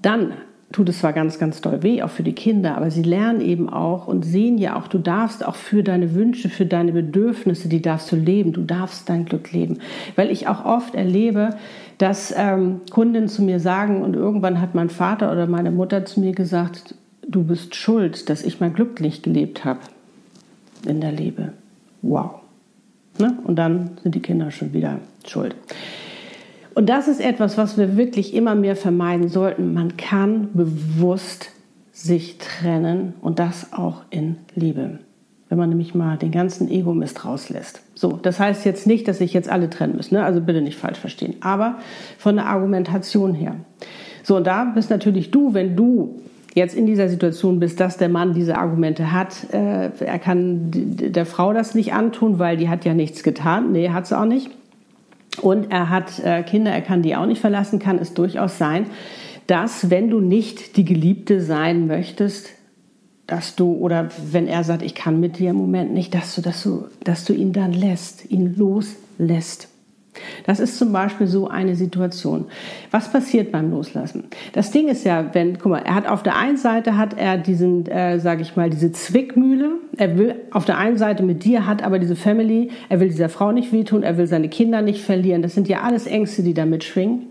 dann 0.00 0.32
tut 0.74 0.88
es 0.88 0.98
zwar 0.98 1.12
ganz, 1.12 1.38
ganz 1.38 1.60
doll 1.60 1.84
weh, 1.84 2.02
auch 2.02 2.10
für 2.10 2.24
die 2.24 2.32
Kinder, 2.32 2.76
aber 2.76 2.90
sie 2.90 3.04
lernen 3.04 3.40
eben 3.40 3.68
auch 3.68 4.08
und 4.08 4.24
sehen 4.24 4.58
ja 4.58 4.74
auch, 4.74 4.88
du 4.88 4.98
darfst 4.98 5.46
auch 5.46 5.54
für 5.54 5.84
deine 5.84 6.14
Wünsche, 6.14 6.48
für 6.48 6.66
deine 6.66 6.90
Bedürfnisse, 6.90 7.68
die 7.68 7.80
darfst 7.80 8.10
du 8.10 8.16
leben, 8.16 8.52
du 8.52 8.62
darfst 8.62 9.08
dein 9.08 9.24
Glück 9.24 9.52
leben. 9.52 9.78
Weil 10.16 10.32
ich 10.32 10.48
auch 10.48 10.64
oft 10.64 10.96
erlebe, 10.96 11.50
dass 11.98 12.34
ähm, 12.36 12.80
Kunden 12.90 13.28
zu 13.28 13.42
mir 13.42 13.60
sagen, 13.60 14.02
und 14.02 14.14
irgendwann 14.14 14.60
hat 14.60 14.74
mein 14.74 14.90
Vater 14.90 15.30
oder 15.30 15.46
meine 15.46 15.70
Mutter 15.70 16.04
zu 16.06 16.18
mir 16.18 16.32
gesagt, 16.32 16.96
du 17.26 17.44
bist 17.44 17.76
schuld, 17.76 18.28
dass 18.28 18.42
ich 18.42 18.58
mein 18.58 18.74
Glück 18.74 19.00
nicht 19.00 19.22
gelebt 19.22 19.64
habe 19.64 19.78
in 20.88 21.00
der 21.00 21.12
Liebe. 21.12 21.52
Wow. 22.02 22.40
Ne? 23.20 23.38
Und 23.44 23.54
dann 23.56 23.90
sind 24.02 24.16
die 24.16 24.22
Kinder 24.22 24.50
schon 24.50 24.72
wieder 24.72 24.98
schuld. 25.24 25.54
Und 26.74 26.88
das 26.88 27.08
ist 27.08 27.20
etwas, 27.20 27.56
was 27.56 27.78
wir 27.78 27.96
wirklich 27.96 28.34
immer 28.34 28.54
mehr 28.54 28.76
vermeiden 28.76 29.28
sollten. 29.28 29.74
Man 29.74 29.96
kann 29.96 30.48
bewusst 30.54 31.50
sich 31.92 32.38
trennen 32.38 33.14
und 33.20 33.38
das 33.38 33.72
auch 33.72 34.02
in 34.10 34.36
Liebe. 34.54 34.98
Wenn 35.48 35.58
man 35.58 35.68
nämlich 35.68 35.94
mal 35.94 36.16
den 36.16 36.32
ganzen 36.32 36.68
Ego-Mist 36.68 37.24
rauslässt. 37.24 37.80
So, 37.94 38.18
das 38.20 38.40
heißt 38.40 38.64
jetzt 38.64 38.88
nicht, 38.88 39.06
dass 39.06 39.18
sich 39.18 39.32
jetzt 39.32 39.48
alle 39.48 39.70
trennen 39.70 39.94
müssen, 39.94 40.14
ne? 40.14 40.24
also 40.24 40.40
bitte 40.40 40.60
nicht 40.60 40.76
falsch 40.76 40.98
verstehen, 40.98 41.36
aber 41.40 41.76
von 42.18 42.34
der 42.36 42.46
Argumentation 42.46 43.34
her. 43.34 43.54
So, 44.24 44.36
und 44.36 44.46
da 44.46 44.64
bist 44.64 44.90
natürlich 44.90 45.30
du, 45.30 45.54
wenn 45.54 45.76
du 45.76 46.18
jetzt 46.54 46.74
in 46.74 46.86
dieser 46.86 47.08
Situation 47.08 47.60
bist, 47.60 47.78
dass 47.78 47.98
der 47.98 48.08
Mann 48.08 48.32
diese 48.32 48.56
Argumente 48.58 49.12
hat, 49.12 49.52
äh, 49.52 49.90
er 49.98 50.18
kann 50.18 50.70
der 50.72 51.26
Frau 51.26 51.52
das 51.52 51.74
nicht 51.74 51.92
antun, 51.92 52.38
weil 52.38 52.56
die 52.56 52.68
hat 52.68 52.84
ja 52.84 52.94
nichts 52.94 53.22
getan. 53.22 53.72
Nee, 53.72 53.90
hat 53.90 54.06
sie 54.06 54.18
auch 54.18 54.24
nicht 54.24 54.50
und 55.42 55.70
er 55.70 55.90
hat 55.90 56.18
äh, 56.20 56.42
Kinder, 56.42 56.70
er 56.70 56.82
kann 56.82 57.02
die 57.02 57.16
auch 57.16 57.26
nicht 57.26 57.40
verlassen, 57.40 57.78
kann 57.78 57.98
es 57.98 58.14
durchaus 58.14 58.58
sein, 58.58 58.86
dass 59.46 59.90
wenn 59.90 60.10
du 60.10 60.20
nicht 60.20 60.76
die 60.76 60.84
Geliebte 60.84 61.40
sein 61.40 61.86
möchtest, 61.86 62.50
dass 63.26 63.56
du, 63.56 63.72
oder 63.72 64.08
wenn 64.30 64.46
er 64.46 64.64
sagt, 64.64 64.82
ich 64.82 64.94
kann 64.94 65.20
mit 65.20 65.38
dir 65.38 65.50
im 65.50 65.56
Moment 65.56 65.92
nicht, 65.92 66.14
dass 66.14 66.34
du, 66.34 66.42
dass 66.42 66.62
du, 66.62 66.86
dass 67.04 67.24
du 67.24 67.32
ihn 67.32 67.52
dann 67.52 67.72
lässt, 67.72 68.30
ihn 68.30 68.54
loslässt. 68.56 69.68
Das 70.46 70.60
ist 70.60 70.78
zum 70.78 70.92
Beispiel 70.92 71.26
so 71.26 71.48
eine 71.48 71.74
Situation. 71.74 72.46
Was 72.90 73.10
passiert 73.10 73.52
beim 73.52 73.70
Loslassen? 73.70 74.24
Das 74.52 74.70
Ding 74.70 74.88
ist 74.88 75.04
ja, 75.04 75.34
wenn, 75.34 75.58
guck 75.58 75.72
mal, 75.72 75.82
er 75.84 75.94
hat 75.94 76.08
auf 76.08 76.22
der 76.22 76.36
einen 76.36 76.56
Seite 76.56 76.96
hat 76.96 77.18
er 77.18 77.38
diesen, 77.38 77.86
äh, 77.86 78.18
sage 78.20 78.42
ich 78.42 78.56
mal, 78.56 78.70
diese 78.70 78.92
Zwickmühle. 78.92 79.72
Er 79.96 80.16
will 80.18 80.34
auf 80.50 80.64
der 80.64 80.78
einen 80.78 80.98
Seite 80.98 81.22
mit 81.22 81.44
dir, 81.44 81.66
hat 81.66 81.82
aber 81.82 81.98
diese 81.98 82.16
Family. 82.16 82.70
Er 82.88 83.00
will 83.00 83.08
dieser 83.08 83.28
Frau 83.28 83.52
nicht 83.52 83.72
wehtun, 83.72 84.02
er 84.02 84.16
will 84.16 84.26
seine 84.26 84.48
Kinder 84.48 84.82
nicht 84.82 85.02
verlieren. 85.02 85.42
Das 85.42 85.54
sind 85.54 85.68
ja 85.68 85.82
alles 85.82 86.06
Ängste, 86.06 86.42
die 86.42 86.54
da 86.54 86.66
mitschwingen. 86.66 87.26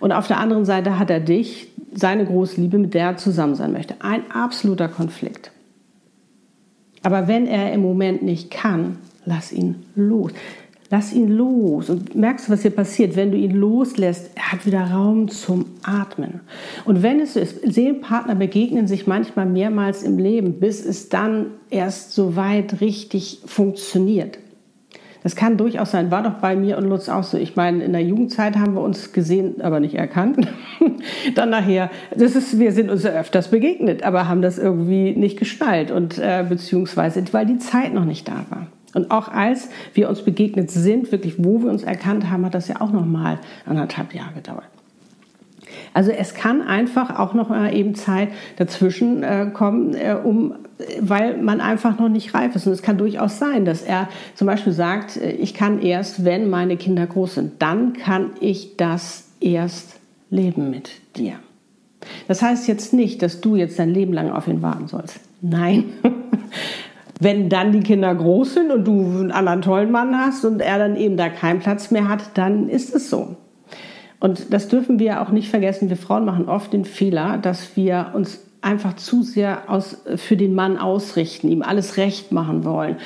Und 0.00 0.12
auf 0.12 0.28
der 0.28 0.38
anderen 0.38 0.64
Seite 0.64 0.98
hat 0.98 1.10
er 1.10 1.20
dich, 1.20 1.68
seine 1.92 2.24
Großliebe, 2.24 2.78
mit 2.78 2.94
der 2.94 3.06
er 3.06 3.16
zusammen 3.16 3.54
sein 3.54 3.72
möchte. 3.72 3.94
Ein 4.00 4.30
absoluter 4.30 4.88
Konflikt. 4.88 5.50
Aber 7.02 7.28
wenn 7.28 7.46
er 7.46 7.72
im 7.72 7.80
Moment 7.80 8.22
nicht 8.22 8.50
kann, 8.50 8.98
lass 9.24 9.52
ihn 9.52 9.86
los. 9.94 10.32
Lass 10.90 11.12
ihn 11.12 11.28
los 11.28 11.90
und 11.90 12.14
merkst 12.14 12.48
was 12.48 12.62
hier 12.62 12.70
passiert? 12.70 13.14
Wenn 13.14 13.30
du 13.30 13.36
ihn 13.36 13.54
loslässt, 13.54 14.30
er 14.34 14.52
hat 14.52 14.64
wieder 14.64 14.90
Raum 14.90 15.28
zum 15.28 15.66
Atmen. 15.82 16.40
Und 16.86 17.02
wenn 17.02 17.20
es 17.20 17.34
so 17.34 17.40
ist, 17.40 17.60
Seelenpartner 17.62 18.34
begegnen 18.34 18.86
sich 18.86 19.06
manchmal 19.06 19.44
mehrmals 19.44 20.02
im 20.02 20.16
Leben, 20.16 20.60
bis 20.60 20.86
es 20.86 21.10
dann 21.10 21.48
erst 21.68 22.12
so 22.12 22.36
weit 22.36 22.80
richtig 22.80 23.40
funktioniert. 23.44 24.38
Das 25.22 25.36
kann 25.36 25.58
durchaus 25.58 25.90
sein. 25.90 26.10
War 26.10 26.22
doch 26.22 26.34
bei 26.34 26.56
mir 26.56 26.78
und 26.78 26.84
Lutz 26.84 27.10
auch 27.10 27.24
so. 27.24 27.36
Ich 27.36 27.54
meine, 27.54 27.84
in 27.84 27.92
der 27.92 28.02
Jugendzeit 28.02 28.56
haben 28.56 28.74
wir 28.74 28.80
uns 28.80 29.12
gesehen, 29.12 29.60
aber 29.60 29.80
nicht 29.80 29.94
erkannt. 29.94 30.48
Dann 31.34 31.50
nachher, 31.50 31.90
das 32.16 32.34
ist, 32.34 32.58
wir 32.58 32.72
sind 32.72 32.88
uns 32.88 33.04
öfters 33.04 33.48
begegnet, 33.48 34.04
aber 34.04 34.26
haben 34.26 34.40
das 34.40 34.58
irgendwie 34.58 35.14
nicht 35.14 35.38
geschnallt 35.38 35.90
und 35.90 36.18
äh, 36.18 36.46
beziehungsweise, 36.48 37.22
weil 37.32 37.44
die 37.44 37.58
Zeit 37.58 37.92
noch 37.92 38.06
nicht 38.06 38.26
da 38.26 38.46
war. 38.48 38.68
Und 38.94 39.10
auch 39.10 39.28
als 39.28 39.68
wir 39.94 40.08
uns 40.08 40.22
begegnet 40.22 40.70
sind, 40.70 41.12
wirklich 41.12 41.34
wo 41.38 41.62
wir 41.62 41.70
uns 41.70 41.82
erkannt 41.82 42.30
haben, 42.30 42.44
hat 42.44 42.54
das 42.54 42.68
ja 42.68 42.80
auch 42.80 42.90
noch 42.90 43.04
mal 43.04 43.38
anderthalb 43.66 44.14
Jahre 44.14 44.34
gedauert. 44.34 44.64
Also 45.94 46.10
es 46.10 46.34
kann 46.34 46.62
einfach 46.62 47.18
auch 47.18 47.34
noch 47.34 47.50
eben 47.72 47.94
Zeit 47.94 48.28
dazwischen 48.56 49.22
äh, 49.22 49.50
kommen, 49.52 49.94
äh, 49.94 50.16
um, 50.22 50.54
weil 51.00 51.36
man 51.38 51.60
einfach 51.60 51.98
noch 51.98 52.08
nicht 52.08 52.34
reif 52.34 52.54
ist. 52.54 52.66
Und 52.66 52.72
es 52.72 52.82
kann 52.82 52.98
durchaus 52.98 53.38
sein, 53.38 53.64
dass 53.64 53.82
er 53.82 54.08
zum 54.34 54.46
Beispiel 54.46 54.72
sagt, 54.72 55.16
äh, 55.16 55.32
ich 55.32 55.54
kann 55.54 55.80
erst, 55.80 56.24
wenn 56.24 56.48
meine 56.50 56.76
Kinder 56.76 57.06
groß 57.06 57.34
sind, 57.34 57.62
dann 57.62 57.92
kann 57.92 58.30
ich 58.40 58.76
das 58.76 59.28
erst 59.40 59.96
leben 60.30 60.70
mit 60.70 60.90
dir. 61.16 61.34
Das 62.28 62.42
heißt 62.42 62.68
jetzt 62.68 62.92
nicht, 62.92 63.22
dass 63.22 63.40
du 63.40 63.56
jetzt 63.56 63.78
dein 63.78 63.92
Leben 63.92 64.12
lang 64.12 64.30
auf 64.30 64.46
ihn 64.46 64.62
warten 64.62 64.88
sollst. 64.88 65.20
Nein. 65.40 65.84
Wenn 67.20 67.48
dann 67.48 67.72
die 67.72 67.80
Kinder 67.80 68.14
groß 68.14 68.54
sind 68.54 68.70
und 68.70 68.84
du 68.84 69.00
einen 69.00 69.32
anderen 69.32 69.62
tollen 69.62 69.90
Mann 69.90 70.16
hast 70.16 70.44
und 70.44 70.60
er 70.60 70.78
dann 70.78 70.96
eben 70.96 71.16
da 71.16 71.28
keinen 71.28 71.60
Platz 71.60 71.90
mehr 71.90 72.08
hat, 72.08 72.22
dann 72.34 72.68
ist 72.68 72.94
es 72.94 73.10
so. 73.10 73.36
Und 74.20 74.52
das 74.52 74.68
dürfen 74.68 74.98
wir 74.98 75.20
auch 75.20 75.30
nicht 75.30 75.48
vergessen. 75.48 75.88
Wir 75.88 75.96
Frauen 75.96 76.24
machen 76.24 76.48
oft 76.48 76.72
den 76.72 76.84
Fehler, 76.84 77.38
dass 77.38 77.76
wir 77.76 78.12
uns 78.14 78.40
einfach 78.60 78.96
zu 78.96 79.22
sehr 79.22 79.70
aus, 79.70 80.02
für 80.16 80.36
den 80.36 80.54
Mann 80.54 80.78
ausrichten, 80.78 81.48
ihm 81.48 81.62
alles 81.62 81.96
recht 81.96 82.32
machen 82.32 82.64
wollen. 82.64 82.96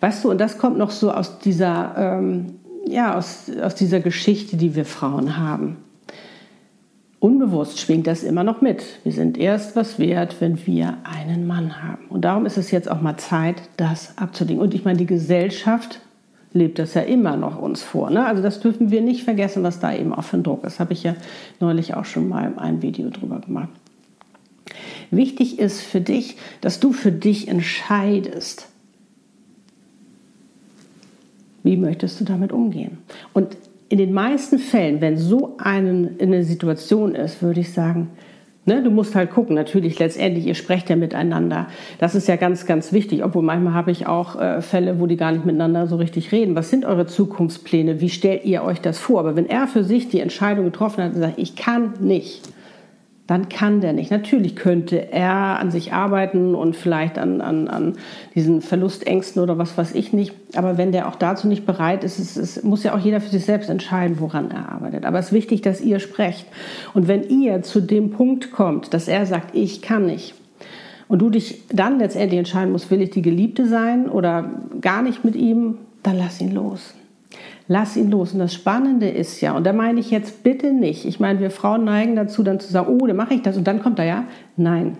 Weißt 0.00 0.24
du, 0.24 0.30
und 0.30 0.40
das 0.40 0.58
kommt 0.58 0.78
noch 0.78 0.90
so 0.90 1.10
aus 1.10 1.38
dieser, 1.38 1.94
ähm, 1.96 2.58
ja, 2.86 3.16
aus, 3.16 3.50
aus 3.60 3.74
dieser 3.74 4.00
Geschichte, 4.00 4.56
die 4.56 4.74
wir 4.74 4.84
Frauen 4.84 5.36
haben. 5.36 5.76
Unbewusst 7.22 7.78
schwingt 7.78 8.08
das 8.08 8.24
immer 8.24 8.42
noch 8.42 8.62
mit. 8.62 8.82
Wir 9.04 9.12
sind 9.12 9.38
erst 9.38 9.76
was 9.76 10.00
wert, 10.00 10.40
wenn 10.40 10.66
wir 10.66 10.96
einen 11.04 11.46
Mann 11.46 11.80
haben. 11.80 12.06
Und 12.08 12.22
darum 12.22 12.46
ist 12.46 12.56
es 12.56 12.72
jetzt 12.72 12.90
auch 12.90 13.00
mal 13.00 13.16
Zeit, 13.16 13.62
das 13.76 14.18
abzulegen. 14.18 14.60
Und 14.60 14.74
ich 14.74 14.84
meine, 14.84 14.98
die 14.98 15.06
Gesellschaft 15.06 16.00
lebt 16.52 16.80
das 16.80 16.94
ja 16.94 17.02
immer 17.02 17.36
noch 17.36 17.62
uns 17.62 17.80
vor. 17.80 18.10
Ne? 18.10 18.26
Also 18.26 18.42
das 18.42 18.58
dürfen 18.58 18.90
wir 18.90 19.02
nicht 19.02 19.22
vergessen, 19.22 19.62
was 19.62 19.78
da 19.78 19.94
eben 19.94 20.12
auch 20.12 20.24
für 20.24 20.38
ein 20.38 20.42
Druck 20.42 20.64
ist. 20.64 20.80
Habe 20.80 20.94
ich 20.94 21.04
ja 21.04 21.14
neulich 21.60 21.94
auch 21.94 22.06
schon 22.06 22.28
mal 22.28 22.54
ein 22.56 22.82
Video 22.82 23.08
drüber 23.08 23.38
gemacht. 23.38 23.68
Wichtig 25.12 25.60
ist 25.60 25.80
für 25.80 26.00
dich, 26.00 26.36
dass 26.60 26.80
du 26.80 26.92
für 26.92 27.12
dich 27.12 27.46
entscheidest, 27.46 28.66
wie 31.62 31.76
möchtest 31.76 32.18
du 32.18 32.24
damit 32.24 32.50
umgehen. 32.50 32.98
Und 33.32 33.56
in 33.92 33.98
den 33.98 34.14
meisten 34.14 34.58
Fällen, 34.58 35.02
wenn 35.02 35.18
so 35.18 35.58
einen, 35.58 36.16
eine 36.18 36.44
Situation 36.44 37.14
ist, 37.14 37.42
würde 37.42 37.60
ich 37.60 37.74
sagen, 37.74 38.08
ne, 38.64 38.82
du 38.82 38.90
musst 38.90 39.14
halt 39.14 39.30
gucken. 39.30 39.54
Natürlich, 39.54 39.98
letztendlich, 39.98 40.46
ihr 40.46 40.54
sprecht 40.54 40.88
ja 40.88 40.96
miteinander. 40.96 41.66
Das 41.98 42.14
ist 42.14 42.26
ja 42.26 42.36
ganz, 42.36 42.64
ganz 42.64 42.94
wichtig. 42.94 43.22
Obwohl 43.22 43.42
manchmal 43.42 43.74
habe 43.74 43.90
ich 43.90 44.06
auch 44.06 44.40
äh, 44.40 44.62
Fälle, 44.62 44.98
wo 44.98 45.06
die 45.06 45.18
gar 45.18 45.32
nicht 45.32 45.44
miteinander 45.44 45.86
so 45.88 45.96
richtig 45.96 46.32
reden. 46.32 46.54
Was 46.54 46.70
sind 46.70 46.86
eure 46.86 47.06
Zukunftspläne? 47.06 48.00
Wie 48.00 48.08
stellt 48.08 48.46
ihr 48.46 48.62
euch 48.64 48.80
das 48.80 48.98
vor? 48.98 49.20
Aber 49.20 49.36
wenn 49.36 49.44
er 49.44 49.66
für 49.66 49.84
sich 49.84 50.08
die 50.08 50.20
Entscheidung 50.20 50.64
getroffen 50.64 51.04
hat 51.04 51.12
und 51.12 51.20
sagt, 51.20 51.38
ich 51.38 51.54
kann 51.54 51.92
nicht, 52.00 52.48
dann 53.32 53.48
kann 53.48 53.80
der 53.80 53.94
nicht. 53.94 54.10
Natürlich 54.10 54.56
könnte 54.56 55.10
er 55.10 55.58
an 55.58 55.70
sich 55.70 55.94
arbeiten 55.94 56.54
und 56.54 56.76
vielleicht 56.76 57.18
an, 57.18 57.40
an, 57.40 57.66
an 57.66 57.94
diesen 58.34 58.60
Verlustängsten 58.60 59.42
oder 59.42 59.56
was 59.56 59.78
weiß 59.78 59.94
ich 59.94 60.12
nicht. 60.12 60.34
Aber 60.54 60.76
wenn 60.76 60.92
der 60.92 61.08
auch 61.08 61.16
dazu 61.16 61.48
nicht 61.48 61.64
bereit 61.64 62.04
ist, 62.04 62.18
es, 62.18 62.36
es 62.36 62.62
muss 62.62 62.82
ja 62.82 62.94
auch 62.94 62.98
jeder 62.98 63.22
für 63.22 63.30
sich 63.30 63.46
selbst 63.46 63.70
entscheiden, 63.70 64.20
woran 64.20 64.50
er 64.50 64.70
arbeitet. 64.70 65.06
Aber 65.06 65.18
es 65.18 65.28
ist 65.28 65.32
wichtig, 65.32 65.62
dass 65.62 65.80
ihr 65.80 65.98
sprecht. 65.98 66.44
Und 66.92 67.08
wenn 67.08 67.22
ihr 67.22 67.62
zu 67.62 67.80
dem 67.80 68.10
Punkt 68.10 68.52
kommt, 68.52 68.92
dass 68.92 69.08
er 69.08 69.24
sagt, 69.24 69.54
ich 69.54 69.80
kann 69.80 70.04
nicht, 70.04 70.34
und 71.08 71.20
du 71.20 71.30
dich 71.30 71.62
dann 71.68 71.98
letztendlich 71.98 72.38
entscheiden 72.38 72.72
musst, 72.72 72.90
will 72.90 73.00
ich 73.00 73.10
die 73.10 73.22
Geliebte 73.22 73.66
sein 73.66 74.10
oder 74.10 74.50
gar 74.82 75.02
nicht 75.02 75.24
mit 75.24 75.36
ihm, 75.36 75.78
dann 76.02 76.18
lass 76.18 76.38
ihn 76.40 76.52
los. 76.52 76.94
Lass 77.68 77.96
ihn 77.96 78.10
los. 78.10 78.32
Und 78.32 78.40
das 78.40 78.54
Spannende 78.54 79.08
ist 79.08 79.40
ja, 79.40 79.56
und 79.56 79.64
da 79.64 79.72
meine 79.72 80.00
ich 80.00 80.10
jetzt 80.10 80.42
bitte 80.42 80.72
nicht, 80.72 81.04
ich 81.04 81.20
meine, 81.20 81.40
wir 81.40 81.50
Frauen 81.50 81.84
neigen 81.84 82.16
dazu, 82.16 82.42
dann 82.42 82.60
zu 82.60 82.70
sagen, 82.70 82.98
oh, 83.00 83.06
dann 83.06 83.16
mache 83.16 83.34
ich 83.34 83.42
das 83.42 83.56
und 83.56 83.66
dann 83.66 83.82
kommt 83.82 83.98
er 83.98 84.04
ja. 84.04 84.24
Nein. 84.56 84.98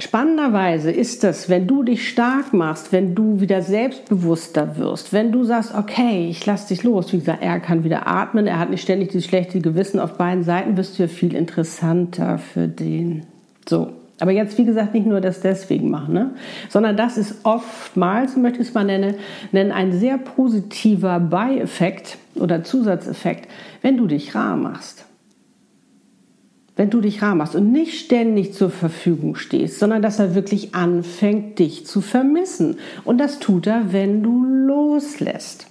Spannenderweise 0.00 0.90
ist 0.90 1.22
es, 1.22 1.48
wenn 1.48 1.68
du 1.68 1.84
dich 1.84 2.08
stark 2.08 2.52
machst, 2.52 2.90
wenn 2.90 3.14
du 3.14 3.40
wieder 3.40 3.62
selbstbewusster 3.62 4.76
wirst, 4.76 5.12
wenn 5.12 5.30
du 5.30 5.44
sagst, 5.44 5.72
okay, 5.72 6.28
ich 6.28 6.44
lasse 6.44 6.74
dich 6.74 6.82
los, 6.82 7.12
wie 7.12 7.18
gesagt, 7.18 7.42
er 7.42 7.60
kann 7.60 7.84
wieder 7.84 8.08
atmen, 8.08 8.48
er 8.48 8.58
hat 8.58 8.70
nicht 8.70 8.82
ständig 8.82 9.12
dieses 9.12 9.26
schlechte 9.26 9.60
Gewissen 9.60 10.00
auf 10.00 10.18
beiden 10.18 10.42
Seiten, 10.42 10.76
wirst 10.76 10.98
du 10.98 11.04
ja 11.04 11.08
viel 11.08 11.32
interessanter 11.34 12.38
für 12.38 12.66
den. 12.66 13.24
So, 13.68 13.92
aber 14.20 14.30
jetzt, 14.30 14.56
wie 14.58 14.64
gesagt, 14.64 14.94
nicht 14.94 15.06
nur 15.06 15.20
das 15.20 15.40
deswegen 15.40 15.90
machen, 15.90 16.14
ne? 16.14 16.34
sondern 16.68 16.96
das 16.96 17.18
ist 17.18 17.44
oftmals, 17.44 18.36
möchte 18.36 18.60
ich 18.62 18.68
es 18.68 18.74
mal 18.74 18.84
nennen, 18.84 19.16
ein 19.52 19.92
sehr 19.92 20.18
positiver 20.18 21.18
Beieffekt 21.18 22.18
oder 22.36 22.62
Zusatzeffekt, 22.62 23.50
wenn 23.82 23.96
du 23.96 24.06
dich 24.06 24.34
rar 24.34 24.56
machst. 24.56 25.04
wenn 26.76 26.90
du 26.90 27.00
dich 27.00 27.22
rar 27.22 27.36
machst 27.36 27.54
und 27.54 27.70
nicht 27.70 28.00
ständig 28.00 28.52
zur 28.52 28.68
Verfügung 28.68 29.36
stehst, 29.36 29.78
sondern 29.78 30.02
dass 30.02 30.18
er 30.18 30.34
wirklich 30.34 30.74
anfängt, 30.74 31.60
dich 31.60 31.86
zu 31.86 32.00
vermissen. 32.00 32.78
Und 33.04 33.18
das 33.18 33.38
tut 33.38 33.68
er, 33.68 33.92
wenn 33.92 34.24
du 34.24 34.44
loslässt. 34.44 35.68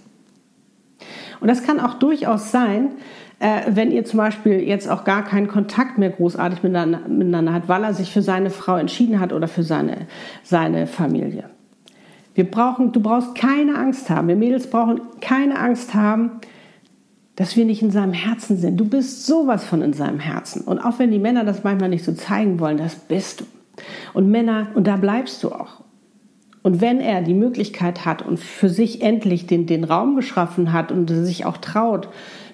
Und 1.42 1.50
das 1.50 1.64
kann 1.64 1.82
auch 1.82 1.96
durchaus 1.96 2.52
sein, 2.52 2.92
wenn 3.68 3.92
ihr 3.92 4.06
zum 4.06 4.20
Beispiel 4.20 4.62
jetzt 4.62 4.90
auch 4.90 5.04
gar 5.04 5.24
keinen 5.24 5.50
Kontakt 5.50 5.98
mehr 5.98 6.12
großartig 6.12 6.64
miteinander, 6.64 7.08
miteinander 7.10 7.52
hat, 7.52 7.68
weil 7.68 7.84
er 7.84 7.94
sich 7.94 8.12
für 8.12 8.22
seine 8.22 8.50
Frau 8.50 8.78
entschieden 8.78 9.20
hat 9.20 9.34
oder 9.34 9.50
für 9.50 9.64
seine, 9.64 10.08
seine 10.44 10.88
Familie. 10.88 11.50
Wir 12.36 12.50
brauchen, 12.50 12.94
du 12.94 13.02
brauchst 13.02 13.36
keine 13.36 13.78
Angst 13.78 14.10
haben. 14.10 14.30
Wir 14.30 14.38
Mädels 14.38 14.70
brauchen 14.70 15.02
keine 15.20 15.60
Angst 15.60 15.94
haben, 15.94 16.40
dass 17.36 17.58
wir 17.58 17.66
nicht 17.66 17.82
in 17.82 17.92
seinem 17.92 18.14
Herzen 18.14 18.58
sind. 18.58 18.78
Du 18.78 18.86
bist 18.86 19.26
sowas 19.26 19.66
von 19.66 19.82
in 19.82 19.94
seinem 19.94 20.20
Herzen. 20.20 20.62
Und 20.62 20.80
auch 20.80 21.00
wenn 21.00 21.12
die 21.12 21.20
Männer 21.20 21.44
das 21.44 21.64
manchmal 21.64 21.90
nicht 21.90 22.06
so 22.06 22.14
zeigen 22.14 22.60
wollen, 22.60 22.78
das 22.78 22.96
bist 22.96 23.42
du. 23.42 23.46
Und 24.14 24.32
Männer, 24.32 24.68
und 24.76 24.88
da 24.88 24.96
bleibst 24.96 25.44
du 25.44 25.52
auch. 25.52 25.83
Und 26.63 26.79
wenn 26.79 27.01
er 27.01 27.22
die 27.22 27.34
Möglichkeit 27.34 28.05
hat 28.05 28.22
und 28.25 28.39
für 28.39 28.70
sich 28.70 29.01
endlich 29.01 29.46
den, 29.46 29.65
den 29.67 29.84
Raum 29.84 30.15
geschaffen 30.15 30.72
hat 30.72 30.91
und 30.91 31.08
sich 31.10 31.46
auch 31.46 31.58
traut, 31.58 32.08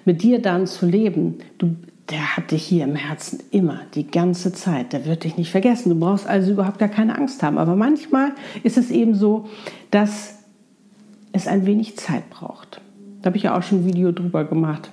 mit 0.04 0.22
dir 0.22 0.42
dann 0.42 0.66
zu 0.66 0.86
leben, 0.86 1.38
du, 1.58 1.76
der 2.10 2.36
hat 2.36 2.50
dich 2.50 2.64
hier 2.64 2.84
im 2.84 2.96
Herzen 2.96 3.40
immer, 3.52 3.82
die 3.94 4.06
ganze 4.06 4.52
Zeit. 4.52 4.92
Der 4.92 5.06
wird 5.06 5.22
dich 5.22 5.36
nicht 5.36 5.52
vergessen. 5.52 5.90
Du 5.90 5.98
brauchst 5.98 6.26
also 6.26 6.50
überhaupt 6.50 6.80
gar 6.80 6.88
keine 6.88 7.16
Angst 7.16 7.42
haben. 7.44 7.56
Aber 7.56 7.76
manchmal 7.76 8.32
ist 8.64 8.76
es 8.76 8.90
eben 8.90 9.14
so, 9.14 9.48
dass 9.92 10.40
es 11.32 11.46
ein 11.46 11.64
wenig 11.64 11.96
Zeit 11.96 12.28
braucht. 12.30 12.80
Da 13.22 13.26
habe 13.26 13.36
ich 13.36 13.44
ja 13.44 13.56
auch 13.56 13.62
schon 13.62 13.80
ein 13.82 13.86
Video 13.86 14.10
drüber 14.10 14.44
gemacht 14.44 14.90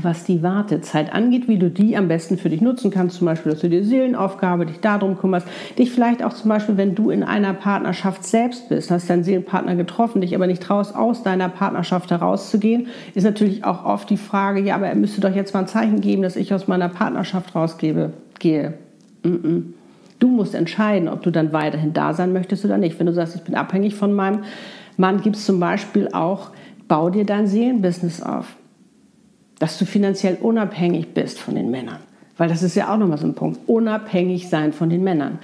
was 0.00 0.24
die 0.24 0.42
Wartezeit 0.42 1.12
angeht, 1.12 1.48
wie 1.48 1.58
du 1.58 1.68
die 1.68 1.96
am 1.96 2.08
besten 2.08 2.38
für 2.38 2.48
dich 2.48 2.62
nutzen 2.62 2.90
kannst. 2.90 3.16
Zum 3.16 3.26
Beispiel, 3.26 3.52
dass 3.52 3.60
du 3.60 3.68
dir 3.68 3.84
Seelenaufgabe, 3.84 4.64
dich 4.64 4.80
darum 4.80 5.18
kümmerst. 5.18 5.46
Dich 5.78 5.90
vielleicht 5.90 6.22
auch 6.22 6.32
zum 6.32 6.48
Beispiel, 6.48 6.76
wenn 6.78 6.94
du 6.94 7.10
in 7.10 7.22
einer 7.22 7.52
Partnerschaft 7.52 8.24
selbst 8.24 8.68
bist, 8.68 8.90
hast 8.90 9.10
deinen 9.10 9.24
Seelenpartner 9.24 9.74
getroffen, 9.76 10.22
dich 10.22 10.34
aber 10.34 10.46
nicht 10.46 10.62
traust, 10.62 10.96
aus 10.96 11.22
deiner 11.22 11.48
Partnerschaft 11.50 12.10
herauszugehen, 12.10 12.86
ist 13.14 13.24
natürlich 13.24 13.64
auch 13.64 13.84
oft 13.84 14.08
die 14.08 14.16
Frage, 14.16 14.60
ja, 14.60 14.76
aber 14.76 14.86
er 14.86 14.94
müsste 14.94 15.20
doch 15.20 15.34
jetzt 15.34 15.52
mal 15.52 15.60
ein 15.60 15.68
Zeichen 15.68 16.00
geben, 16.00 16.22
dass 16.22 16.36
ich 16.36 16.54
aus 16.54 16.68
meiner 16.68 16.88
Partnerschaft 16.88 17.54
rausgebe, 17.54 18.12
gehe. 18.38 18.74
Mm 19.22 19.28
-mm. 19.28 19.62
Du 20.18 20.28
musst 20.28 20.54
entscheiden, 20.54 21.08
ob 21.08 21.22
du 21.22 21.30
dann 21.30 21.52
weiterhin 21.52 21.92
da 21.92 22.14
sein 22.14 22.32
möchtest 22.32 22.64
oder 22.64 22.78
nicht. 22.78 22.98
Wenn 22.98 23.06
du 23.06 23.12
sagst, 23.12 23.34
ich 23.34 23.42
bin 23.42 23.56
abhängig 23.56 23.96
von 23.96 24.12
meinem 24.12 24.44
Mann, 24.96 25.20
gibt 25.20 25.36
es 25.36 25.44
zum 25.44 25.58
Beispiel 25.58 26.08
auch, 26.12 26.50
bau 26.86 27.10
dir 27.10 27.26
dein 27.26 27.46
Seelenbusiness 27.46 28.22
auf 28.22 28.56
dass 29.62 29.78
du 29.78 29.84
finanziell 29.84 30.38
unabhängig 30.40 31.14
bist 31.14 31.38
von 31.38 31.54
den 31.54 31.70
Männern. 31.70 31.98
Weil 32.36 32.48
das 32.48 32.64
ist 32.64 32.74
ja 32.74 32.92
auch 32.92 32.98
nochmal 32.98 33.18
so 33.18 33.28
ein 33.28 33.34
Punkt. 33.34 33.60
Unabhängig 33.68 34.48
sein 34.48 34.72
von 34.72 34.90
den 34.90 35.04
Männern. 35.04 35.38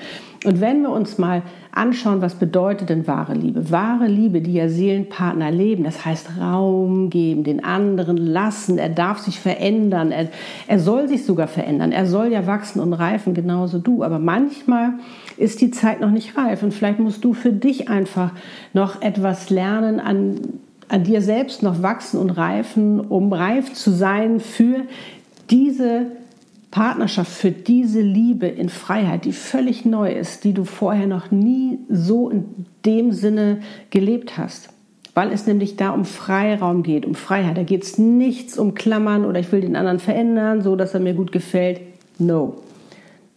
Und 0.44 0.60
wenn 0.60 0.82
wir 0.82 0.90
uns 0.90 1.18
mal 1.18 1.42
anschauen, 1.70 2.20
was 2.20 2.34
bedeutet 2.34 2.88
denn 2.88 3.06
wahre 3.06 3.34
Liebe? 3.34 3.70
Wahre 3.70 4.08
Liebe, 4.08 4.40
die 4.40 4.54
ja 4.54 4.68
Seelenpartner 4.68 5.52
leben, 5.52 5.84
das 5.84 6.04
heißt 6.04 6.30
Raum 6.40 7.10
geben, 7.10 7.44
den 7.44 7.62
anderen 7.62 8.16
lassen, 8.16 8.76
er 8.76 8.88
darf 8.88 9.20
sich 9.20 9.38
verändern, 9.38 10.10
er, 10.10 10.30
er 10.66 10.80
soll 10.80 11.06
sich 11.06 11.24
sogar 11.24 11.46
verändern, 11.46 11.92
er 11.92 12.06
soll 12.06 12.32
ja 12.32 12.44
wachsen 12.48 12.80
und 12.80 12.94
reifen, 12.94 13.34
genauso 13.34 13.78
du. 13.78 14.02
Aber 14.02 14.18
manchmal 14.18 14.94
ist 15.36 15.60
die 15.60 15.70
Zeit 15.70 16.00
noch 16.00 16.10
nicht 16.10 16.36
reif 16.36 16.64
und 16.64 16.74
vielleicht 16.74 16.98
musst 16.98 17.22
du 17.22 17.34
für 17.34 17.52
dich 17.52 17.88
einfach 17.88 18.32
noch 18.72 19.00
etwas 19.00 19.48
lernen 19.48 20.00
an 20.00 20.40
an 20.88 21.04
dir 21.04 21.20
selbst 21.20 21.62
noch 21.62 21.82
wachsen 21.82 22.18
und 22.18 22.30
reifen, 22.30 23.00
um 23.00 23.32
reif 23.32 23.74
zu 23.74 23.90
sein 23.90 24.40
für 24.40 24.82
diese 25.50 26.06
Partnerschaft, 26.70 27.32
für 27.32 27.50
diese 27.50 28.00
Liebe 28.00 28.46
in 28.46 28.68
Freiheit, 28.68 29.24
die 29.24 29.32
völlig 29.32 29.84
neu 29.84 30.12
ist, 30.12 30.44
die 30.44 30.52
du 30.52 30.64
vorher 30.64 31.06
noch 31.06 31.30
nie 31.30 31.78
so 31.88 32.28
in 32.28 32.66
dem 32.84 33.12
Sinne 33.12 33.60
gelebt 33.90 34.36
hast. 34.36 34.68
Weil 35.14 35.32
es 35.32 35.46
nämlich 35.46 35.76
da 35.76 35.90
um 35.90 36.04
Freiraum 36.04 36.82
geht, 36.82 37.04
um 37.04 37.14
Freiheit. 37.14 37.56
Da 37.56 37.62
geht 37.62 37.82
es 37.82 37.98
nichts 37.98 38.58
um 38.58 38.74
Klammern 38.74 39.24
oder 39.24 39.40
ich 39.40 39.50
will 39.50 39.62
den 39.62 39.76
anderen 39.76 39.98
verändern, 39.98 40.62
so 40.62 40.76
dass 40.76 40.94
er 40.94 41.00
mir 41.00 41.14
gut 41.14 41.32
gefällt. 41.32 41.80
No. 42.18 42.56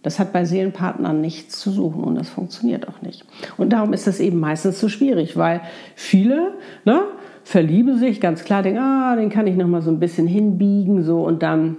Das 0.04 0.20
hat 0.20 0.34
bei 0.34 0.46
Seelenpartnern 0.46 1.22
nichts 1.22 1.60
zu 1.60 1.72
suchen 1.72 2.04
und 2.04 2.16
das 2.16 2.28
funktioniert 2.28 2.88
auch 2.88 3.02
nicht. 3.02 3.24
Und 3.58 3.72
darum 3.72 3.94
ist 3.94 4.08
das 4.08 4.20
eben 4.20 4.40
meistens 4.40 4.80
so 4.80 4.90
schwierig, 4.90 5.38
weil 5.38 5.62
viele, 5.96 6.54
ne, 6.86 7.04
verliebe 7.44 7.98
sich, 7.98 8.22
ganz 8.22 8.44
klar, 8.44 8.64
denke, 8.64 8.82
ah, 8.82 9.16
den 9.16 9.30
kann 9.30 9.48
ich 9.48 9.56
noch 9.56 9.68
mal 9.68 9.82
so 9.82 9.92
ein 9.92 10.00
bisschen 10.00 10.28
hinbiegen, 10.28 11.04
so 11.04 11.24
und 11.24 11.44
dann 11.44 11.78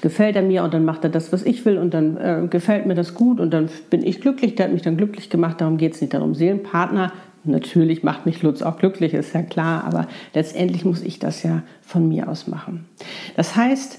gefällt 0.00 0.36
er 0.36 0.42
mir 0.42 0.64
und 0.64 0.74
dann 0.74 0.84
macht 0.84 1.04
er 1.04 1.10
das, 1.10 1.32
was 1.32 1.42
ich 1.42 1.64
will 1.64 1.78
und 1.78 1.94
dann 1.94 2.16
äh, 2.16 2.46
gefällt 2.48 2.86
mir 2.86 2.94
das 2.94 3.14
gut 3.14 3.40
und 3.40 3.50
dann 3.50 3.68
bin 3.90 4.02
ich 4.04 4.20
glücklich, 4.20 4.54
der 4.54 4.66
hat 4.66 4.72
mich 4.72 4.82
dann 4.82 4.96
glücklich 4.96 5.30
gemacht, 5.30 5.60
darum 5.60 5.78
geht 5.78 5.94
es 5.94 6.00
nicht 6.00 6.14
darum. 6.14 6.34
Seelenpartner, 6.34 7.12
natürlich 7.44 8.02
macht 8.02 8.26
mich 8.26 8.42
Lutz 8.42 8.62
auch 8.62 8.78
glücklich, 8.78 9.14
ist 9.14 9.34
ja 9.34 9.42
klar, 9.42 9.84
aber 9.84 10.06
letztendlich 10.34 10.84
muss 10.84 11.02
ich 11.02 11.18
das 11.18 11.42
ja 11.42 11.62
von 11.80 12.08
mir 12.08 12.28
aus 12.28 12.46
machen. 12.46 12.86
Das 13.36 13.56
heißt, 13.56 13.98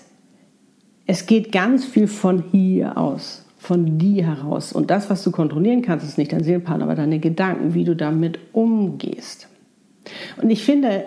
es 1.07 1.25
geht 1.25 1.51
ganz 1.51 1.85
viel 1.85 2.07
von 2.07 2.43
hier 2.51 2.97
aus, 2.97 3.45
von 3.57 3.97
dir 3.97 4.27
heraus. 4.27 4.71
Und 4.71 4.91
das, 4.91 5.09
was 5.09 5.23
du 5.23 5.31
kontrollieren 5.31 5.81
kannst, 5.81 6.05
ist 6.05 6.19
nicht 6.19 6.31
dein 6.31 6.43
Seelenpartner, 6.43 6.85
aber 6.85 6.95
deine 6.95 7.19
Gedanken, 7.19 7.73
wie 7.73 7.83
du 7.83 7.95
damit 7.95 8.37
umgehst. 8.53 9.48
Und 10.41 10.49
ich 10.49 10.63
finde, 10.63 11.05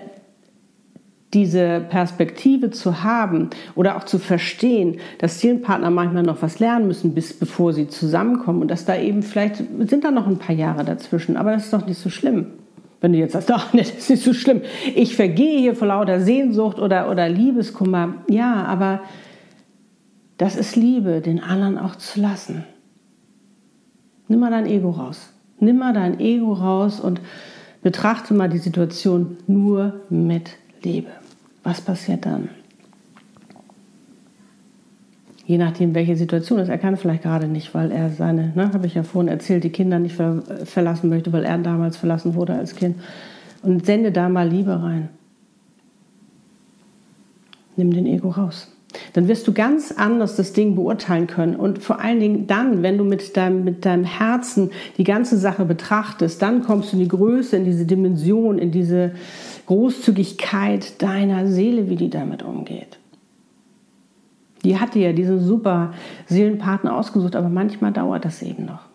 diese 1.34 1.80
Perspektive 1.88 2.70
zu 2.70 3.02
haben 3.02 3.48
oder 3.74 3.96
auch 3.96 4.04
zu 4.04 4.18
verstehen, 4.18 4.98
dass 5.18 5.40
Seelenpartner 5.40 5.90
manchmal 5.90 6.22
noch 6.22 6.42
was 6.42 6.58
lernen 6.58 6.86
müssen, 6.86 7.14
bis 7.14 7.32
bevor 7.32 7.72
sie 7.72 7.88
zusammenkommen 7.88 8.60
und 8.60 8.70
dass 8.70 8.84
da 8.84 8.96
eben 8.96 9.22
vielleicht 9.22 9.56
sind 9.56 10.04
da 10.04 10.10
noch 10.10 10.26
ein 10.26 10.38
paar 10.38 10.54
Jahre 10.54 10.84
dazwischen, 10.84 11.36
aber 11.36 11.52
das 11.52 11.64
ist 11.64 11.72
doch 11.72 11.86
nicht 11.86 11.98
so 11.98 12.10
schlimm. 12.10 12.48
Wenn 13.00 13.12
du 13.12 13.18
jetzt 13.18 13.32
sagst, 13.32 13.50
ach, 13.52 13.72
das 13.72 13.90
ist 13.90 14.10
nicht 14.10 14.22
so 14.22 14.34
schlimm, 14.34 14.60
ich 14.94 15.16
vergehe 15.16 15.58
hier 15.58 15.74
vor 15.74 15.88
lauter 15.88 16.20
Sehnsucht 16.20 16.78
oder, 16.78 17.10
oder 17.10 17.28
Liebeskummer. 17.28 18.14
Ja, 18.28 18.64
aber 18.64 19.00
das 20.36 20.56
ist 20.56 20.76
Liebe, 20.76 21.20
den 21.20 21.40
anderen 21.40 21.78
auch 21.78 21.96
zu 21.96 22.20
lassen. 22.20 22.64
Nimm 24.28 24.40
mal 24.40 24.50
dein 24.50 24.66
Ego 24.66 24.90
raus. 24.90 25.32
Nimm 25.60 25.78
mal 25.78 25.92
dein 25.92 26.20
Ego 26.20 26.52
raus 26.52 27.00
und 27.00 27.20
Betrachte 27.82 28.32
mal 28.34 28.48
die 28.48 28.58
Situation 28.58 29.38
nur 29.46 30.00
mit 30.08 30.56
Liebe. 30.82 31.10
Was 31.62 31.80
passiert 31.80 32.26
dann? 32.26 32.48
Je 35.44 35.58
nachdem, 35.58 35.94
welche 35.94 36.16
Situation 36.16 36.60
ist. 36.60 36.68
Er 36.68 36.78
kann 36.78 36.96
vielleicht 36.96 37.24
gerade 37.24 37.48
nicht, 37.48 37.74
weil 37.74 37.90
er 37.90 38.10
seine, 38.10 38.52
ne, 38.54 38.72
habe 38.72 38.86
ich 38.86 38.94
ja 38.94 39.02
vorhin 39.02 39.28
erzählt, 39.28 39.64
die 39.64 39.70
Kinder 39.70 39.98
nicht 39.98 40.14
ver 40.14 40.42
verlassen 40.64 41.10
möchte, 41.10 41.32
weil 41.32 41.44
er 41.44 41.58
damals 41.58 41.96
verlassen 41.96 42.34
wurde 42.34 42.54
als 42.54 42.76
Kind. 42.76 42.96
Und 43.62 43.84
sende 43.84 44.12
da 44.12 44.28
mal 44.28 44.48
Liebe 44.48 44.80
rein. 44.80 45.08
Nimm 47.76 47.92
den 47.92 48.06
Ego 48.06 48.30
raus 48.30 48.71
dann 49.12 49.28
wirst 49.28 49.46
du 49.46 49.52
ganz 49.52 49.92
anders 49.92 50.36
das 50.36 50.52
Ding 50.52 50.74
beurteilen 50.74 51.26
können. 51.26 51.56
Und 51.56 51.78
vor 51.78 52.00
allen 52.00 52.20
Dingen 52.20 52.46
dann, 52.46 52.82
wenn 52.82 52.98
du 52.98 53.04
mit 53.04 53.36
deinem, 53.36 53.64
mit 53.64 53.84
deinem 53.84 54.04
Herzen 54.04 54.70
die 54.98 55.04
ganze 55.04 55.36
Sache 55.36 55.64
betrachtest, 55.64 56.40
dann 56.42 56.62
kommst 56.62 56.92
du 56.92 56.96
in 56.96 57.02
die 57.02 57.08
Größe, 57.08 57.56
in 57.56 57.64
diese 57.64 57.86
Dimension, 57.86 58.58
in 58.58 58.70
diese 58.70 59.12
Großzügigkeit 59.66 61.02
deiner 61.02 61.46
Seele, 61.46 61.88
wie 61.88 61.96
die 61.96 62.10
damit 62.10 62.42
umgeht. 62.42 62.98
Die 64.64 64.78
hatte 64.78 64.98
ja 64.98 65.12
diesen 65.12 65.40
super 65.40 65.92
Seelenpartner 66.26 66.96
ausgesucht, 66.96 67.34
aber 67.34 67.48
manchmal 67.48 67.92
dauert 67.92 68.24
das 68.24 68.42
eben 68.42 68.64
noch. 68.64 68.91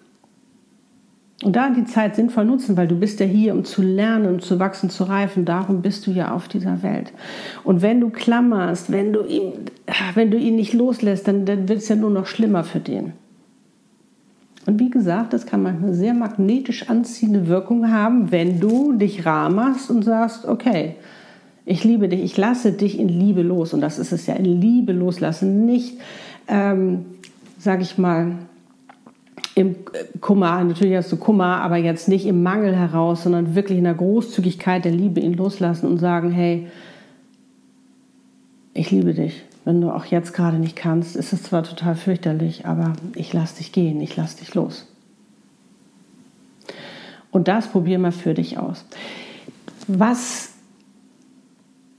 Und 1.44 1.56
da 1.56 1.70
die 1.70 1.86
Zeit 1.86 2.16
sinnvoll 2.16 2.46
nutzen, 2.46 2.78
weil 2.78 2.88
du 2.88 2.96
bist 2.96 3.20
ja 3.20 3.26
hier, 3.28 3.54
um 3.54 3.64
zu 3.64 3.84
lernen, 3.84 4.28
um 4.28 4.40
zu 4.40 4.60
wachsen, 4.60 4.90
zu 4.90 5.04
reifen. 5.04 5.46
Darum 5.46 5.84
bist 5.84 6.08
du 6.08 6.12
ja 6.12 6.32
auf 6.32 6.48
dieser 6.48 6.82
Welt. 6.82 7.14
Und 7.64 7.84
wenn 7.84 8.02
du 8.02 8.10
klammerst, 8.10 8.92
wenn 8.92 9.14
du 9.14 9.24
ihn, 9.24 9.54
wenn 10.16 10.32
du 10.32 10.38
ihn 10.38 10.56
nicht 10.56 10.74
loslässt, 10.74 11.28
dann, 11.28 11.46
dann 11.46 11.70
wird 11.70 11.80
es 11.80 11.90
ja 11.90 11.96
nur 11.96 12.10
noch 12.10 12.26
schlimmer 12.26 12.64
für 12.64 12.80
den. 12.80 13.14
Und 14.66 14.80
wie 14.80 14.90
gesagt, 14.90 15.32
das 15.32 15.46
kann 15.46 15.62
manchmal 15.62 15.94
sehr 15.94 16.14
magnetisch 16.14 16.90
anziehende 16.90 17.48
Wirkung 17.48 17.92
haben, 17.92 18.32
wenn 18.32 18.60
du 18.60 18.94
dich 18.94 19.26
rar 19.26 19.50
machst 19.50 19.92
und 19.92 20.04
sagst, 20.04 20.46
okay, 20.46 20.96
ich 21.66 21.84
liebe 21.84 22.10
dich, 22.10 22.24
ich 22.24 22.36
lasse 22.36 22.72
dich 22.72 23.00
in 23.00 23.10
Liebe 23.10 23.44
los. 23.44 23.74
Und 23.74 23.82
das 23.82 24.00
ist 24.00 24.12
es 24.12 24.26
ja, 24.26 24.34
in 24.34 24.46
Liebe 24.46 24.92
loslassen, 24.92 25.66
nicht, 25.66 26.00
ähm, 26.48 27.06
sage 27.60 27.84
ich 27.84 27.98
mal, 27.98 28.32
im 29.58 29.76
Kummer, 30.22 30.64
natürlich 30.64 30.96
hast 30.96 31.12
du 31.12 31.18
Kummer, 31.18 31.62
aber 31.62 31.78
jetzt 31.78 32.08
nicht 32.08 32.28
im 32.28 32.44
Mangel 32.44 32.76
heraus, 32.76 33.24
sondern 33.24 33.56
wirklich 33.56 33.80
in 33.80 33.86
der 33.86 33.96
Großzügigkeit 33.96 34.86
der 34.86 34.92
Liebe 34.92 35.20
ihn 35.20 35.34
loslassen 35.34 35.88
und 35.88 35.98
sagen, 35.98 36.30
hey, 36.30 36.68
ich 38.76 38.92
liebe 38.92 39.16
dich. 39.16 39.44
Wenn 39.66 39.82
du 39.82 39.90
auch 39.90 40.06
jetzt 40.06 40.36
gerade 40.36 40.60
nicht 40.60 40.76
kannst, 40.76 41.16
ist 41.16 41.34
es 41.34 41.42
zwar 41.42 41.64
total 41.64 41.96
fürchterlich, 41.96 42.68
aber 42.68 42.94
ich 43.16 43.34
lasse 43.34 43.58
dich 43.58 43.72
gehen, 43.72 44.00
ich 44.00 44.16
lasse 44.16 44.38
dich 44.38 44.54
los. 44.54 44.86
Und 47.32 47.48
das 47.48 47.66
probier 47.68 47.98
mal 47.98 48.12
für 48.12 48.36
dich 48.36 48.60
aus. 48.60 48.86
Was 49.88 50.52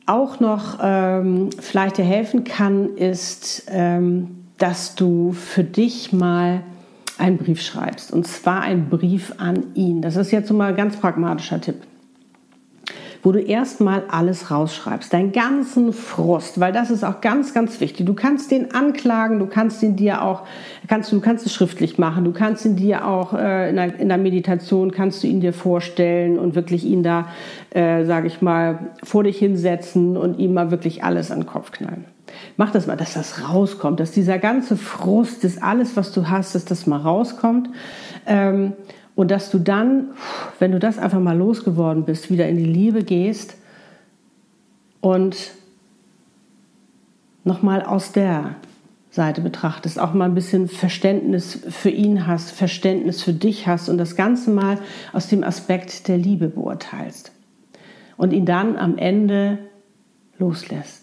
auch 0.06 0.38
noch 0.38 0.78
ähm, 0.80 1.50
vielleicht 1.58 1.98
dir 1.98 2.04
helfen 2.04 2.44
kann, 2.44 2.96
ist, 2.96 3.64
ähm, 3.68 4.44
dass 4.58 4.94
du 4.94 5.32
für 5.32 5.64
dich 5.64 6.12
mal 6.12 6.62
einen 7.18 7.38
Brief 7.38 7.60
schreibst. 7.60 8.12
Und 8.12 8.26
zwar 8.26 8.62
einen 8.62 8.88
Brief 8.88 9.34
an 9.38 9.74
ihn. 9.74 10.02
Das 10.02 10.16
ist 10.16 10.30
jetzt 10.30 10.50
mal 10.52 10.70
ein 10.70 10.76
ganz 10.76 10.96
pragmatischer 10.96 11.60
Tipp 11.60 11.87
wo 13.22 13.32
du 13.32 13.40
erstmal 13.40 14.04
alles 14.08 14.50
rausschreibst, 14.50 15.12
deinen 15.12 15.32
ganzen 15.32 15.92
Frust, 15.92 16.60
weil 16.60 16.72
das 16.72 16.90
ist 16.90 17.04
auch 17.04 17.20
ganz, 17.20 17.52
ganz 17.52 17.80
wichtig. 17.80 18.06
Du 18.06 18.14
kannst 18.14 18.50
den 18.50 18.74
anklagen, 18.74 19.38
du 19.38 19.46
kannst 19.46 19.82
ihn 19.82 19.96
dir 19.96 20.22
auch, 20.22 20.42
kannst, 20.86 21.10
du 21.12 21.20
kannst 21.20 21.46
es 21.46 21.52
schriftlich 21.52 21.98
machen, 21.98 22.24
du 22.24 22.32
kannst 22.32 22.64
ihn 22.64 22.76
dir 22.76 23.06
auch 23.06 23.34
äh, 23.34 23.70
in, 23.70 23.76
der, 23.76 23.98
in, 23.98 24.08
der, 24.08 24.18
Meditation, 24.18 24.92
kannst 24.92 25.22
du 25.22 25.26
ihn 25.26 25.40
dir 25.40 25.52
vorstellen 25.52 26.38
und 26.38 26.54
wirklich 26.54 26.84
ihn 26.84 27.02
da, 27.02 27.28
äh, 27.70 28.04
sage 28.04 28.26
ich 28.26 28.40
mal, 28.40 28.90
vor 29.02 29.24
dich 29.24 29.38
hinsetzen 29.38 30.16
und 30.16 30.38
ihm 30.38 30.54
mal 30.54 30.70
wirklich 30.70 31.02
alles 31.04 31.30
an 31.30 31.40
den 31.40 31.46
Kopf 31.46 31.72
knallen. 31.72 32.04
Mach 32.56 32.70
das 32.70 32.86
mal, 32.86 32.96
dass 32.96 33.14
das 33.14 33.48
rauskommt, 33.48 34.00
dass 34.00 34.10
dieser 34.10 34.38
ganze 34.38 34.76
Frust, 34.76 35.44
das 35.44 35.60
alles, 35.60 35.96
was 35.96 36.12
du 36.12 36.28
hast, 36.28 36.54
dass 36.54 36.64
das 36.64 36.86
mal 36.86 36.98
rauskommt. 36.98 37.70
Ähm, 38.26 38.74
und 39.18 39.32
dass 39.32 39.50
du 39.50 39.58
dann, 39.58 40.10
wenn 40.60 40.70
du 40.70 40.78
das 40.78 40.96
einfach 40.96 41.18
mal 41.18 41.36
losgeworden 41.36 42.04
bist, 42.04 42.30
wieder 42.30 42.48
in 42.48 42.56
die 42.56 42.64
Liebe 42.64 43.02
gehst 43.02 43.56
und 45.00 45.50
nochmal 47.42 47.82
aus 47.82 48.12
der 48.12 48.54
Seite 49.10 49.40
betrachtest, 49.40 49.98
auch 49.98 50.14
mal 50.14 50.26
ein 50.26 50.36
bisschen 50.36 50.68
Verständnis 50.68 51.58
für 51.68 51.90
ihn 51.90 52.28
hast, 52.28 52.52
Verständnis 52.52 53.20
für 53.20 53.32
dich 53.32 53.66
hast 53.66 53.88
und 53.88 53.98
das 53.98 54.14
Ganze 54.14 54.52
mal 54.52 54.78
aus 55.12 55.26
dem 55.26 55.42
Aspekt 55.42 56.06
der 56.06 56.16
Liebe 56.16 56.46
beurteilst. 56.46 57.32
Und 58.16 58.32
ihn 58.32 58.46
dann 58.46 58.76
am 58.76 58.98
Ende 58.98 59.58
loslässt 60.38 61.02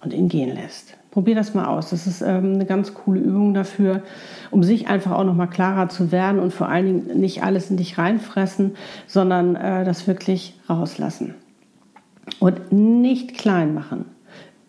und 0.00 0.12
ihn 0.12 0.28
gehen 0.28 0.54
lässt. 0.54 0.97
Probier 1.18 1.34
das 1.34 1.52
mal 1.52 1.64
aus. 1.64 1.90
Das 1.90 2.06
ist 2.06 2.22
ähm, 2.22 2.54
eine 2.54 2.64
ganz 2.64 2.94
coole 2.94 3.18
Übung 3.18 3.52
dafür, 3.52 4.04
um 4.52 4.62
sich 4.62 4.86
einfach 4.86 5.10
auch 5.10 5.24
noch 5.24 5.34
mal 5.34 5.48
klarer 5.48 5.88
zu 5.88 6.12
werden 6.12 6.38
und 6.38 6.52
vor 6.52 6.68
allen 6.68 6.86
Dingen 6.86 7.18
nicht 7.18 7.42
alles 7.42 7.72
in 7.72 7.76
dich 7.76 7.98
reinfressen, 7.98 8.76
sondern 9.08 9.56
äh, 9.56 9.84
das 9.84 10.06
wirklich 10.06 10.54
rauslassen. 10.70 11.34
Und 12.38 12.70
nicht 12.70 13.36
klein 13.36 13.74
machen. 13.74 14.04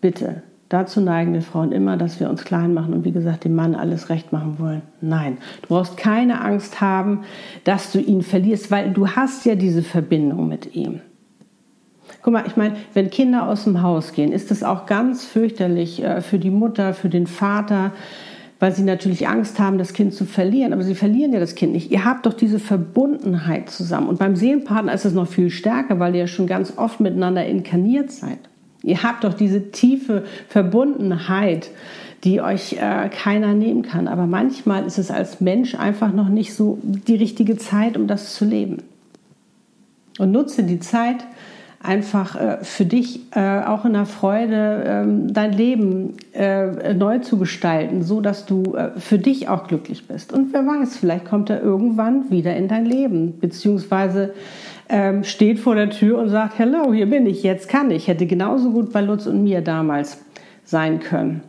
Bitte. 0.00 0.42
Dazu 0.68 1.00
neigen 1.00 1.34
wir 1.34 1.42
Frauen 1.42 1.70
immer, 1.70 1.96
dass 1.96 2.18
wir 2.18 2.28
uns 2.28 2.42
klein 2.42 2.74
machen 2.74 2.94
und 2.94 3.04
wie 3.04 3.12
gesagt 3.12 3.44
dem 3.44 3.54
Mann 3.54 3.76
alles 3.76 4.08
recht 4.08 4.32
machen 4.32 4.58
wollen. 4.58 4.82
Nein, 5.00 5.38
du 5.62 5.68
brauchst 5.68 5.96
keine 5.96 6.40
Angst 6.40 6.80
haben, 6.80 7.20
dass 7.62 7.92
du 7.92 8.00
ihn 8.00 8.22
verlierst, 8.22 8.72
weil 8.72 8.92
du 8.92 9.06
hast 9.06 9.46
ja 9.46 9.54
diese 9.54 9.84
Verbindung 9.84 10.48
mit 10.48 10.74
ihm. 10.74 11.00
Guck 12.22 12.34
mal, 12.34 12.44
ich 12.46 12.56
meine, 12.56 12.76
wenn 12.92 13.10
Kinder 13.10 13.48
aus 13.48 13.64
dem 13.64 13.82
Haus 13.82 14.12
gehen, 14.12 14.32
ist 14.32 14.50
das 14.50 14.62
auch 14.62 14.86
ganz 14.86 15.24
fürchterlich 15.24 16.02
äh, 16.02 16.20
für 16.20 16.38
die 16.38 16.50
Mutter, 16.50 16.92
für 16.92 17.08
den 17.08 17.26
Vater, 17.26 17.92
weil 18.58 18.72
sie 18.72 18.82
natürlich 18.82 19.26
Angst 19.26 19.58
haben, 19.58 19.78
das 19.78 19.94
Kind 19.94 20.12
zu 20.12 20.26
verlieren. 20.26 20.74
Aber 20.74 20.82
sie 20.82 20.94
verlieren 20.94 21.32
ja 21.32 21.40
das 21.40 21.54
Kind 21.54 21.72
nicht. 21.72 21.90
Ihr 21.90 22.04
habt 22.04 22.26
doch 22.26 22.34
diese 22.34 22.58
Verbundenheit 22.58 23.70
zusammen. 23.70 24.08
Und 24.08 24.18
beim 24.18 24.36
Seelenpartner 24.36 24.92
ist 24.92 25.06
es 25.06 25.14
noch 25.14 25.28
viel 25.28 25.48
stärker, 25.48 25.98
weil 25.98 26.14
ihr 26.14 26.22
ja 26.22 26.26
schon 26.26 26.46
ganz 26.46 26.74
oft 26.76 27.00
miteinander 27.00 27.46
inkarniert 27.46 28.10
seid. 28.10 28.38
Ihr 28.82 29.02
habt 29.02 29.24
doch 29.24 29.34
diese 29.34 29.70
tiefe 29.70 30.24
Verbundenheit, 30.48 31.70
die 32.24 32.42
euch 32.42 32.74
äh, 32.74 33.08
keiner 33.08 33.54
nehmen 33.54 33.80
kann. 33.80 34.08
Aber 34.08 34.26
manchmal 34.26 34.84
ist 34.84 34.98
es 34.98 35.10
als 35.10 35.40
Mensch 35.40 35.74
einfach 35.74 36.12
noch 36.12 36.28
nicht 36.28 36.54
so 36.54 36.78
die 36.82 37.16
richtige 37.16 37.56
Zeit, 37.56 37.96
um 37.96 38.06
das 38.06 38.34
zu 38.34 38.44
leben. 38.44 38.82
Und 40.18 40.32
nutze 40.32 40.64
die 40.64 40.80
Zeit, 40.80 41.24
einfach 41.82 42.36
äh, 42.36 42.58
für 42.62 42.84
dich 42.84 43.20
äh, 43.34 43.60
auch 43.60 43.86
in 43.86 43.94
der 43.94 44.04
Freude 44.04 44.84
ähm, 44.86 45.32
dein 45.32 45.52
Leben 45.52 46.14
äh, 46.34 46.92
neu 46.92 47.18
zu 47.20 47.38
gestalten, 47.38 48.02
so 48.02 48.20
dass 48.20 48.44
du 48.44 48.74
äh, 48.74 48.90
für 49.00 49.18
dich 49.18 49.48
auch 49.48 49.66
glücklich 49.66 50.06
bist. 50.06 50.32
Und 50.32 50.52
wer 50.52 50.66
weiß, 50.66 50.98
vielleicht 50.98 51.24
kommt 51.24 51.48
er 51.48 51.62
irgendwann 51.62 52.30
wieder 52.30 52.54
in 52.54 52.68
dein 52.68 52.84
Leben, 52.84 53.38
beziehungsweise 53.40 54.34
ähm, 54.90 55.24
steht 55.24 55.58
vor 55.58 55.74
der 55.74 55.88
Tür 55.88 56.18
und 56.18 56.28
sagt, 56.28 56.58
hello, 56.58 56.92
hier 56.92 57.08
bin 57.08 57.26
ich, 57.26 57.42
jetzt 57.42 57.68
kann 57.68 57.90
ich. 57.90 58.08
Hätte 58.08 58.26
genauso 58.26 58.72
gut 58.72 58.92
bei 58.92 59.00
Lutz 59.00 59.26
und 59.26 59.42
mir 59.42 59.62
damals 59.62 60.18
sein 60.64 61.00
können. 61.00 61.42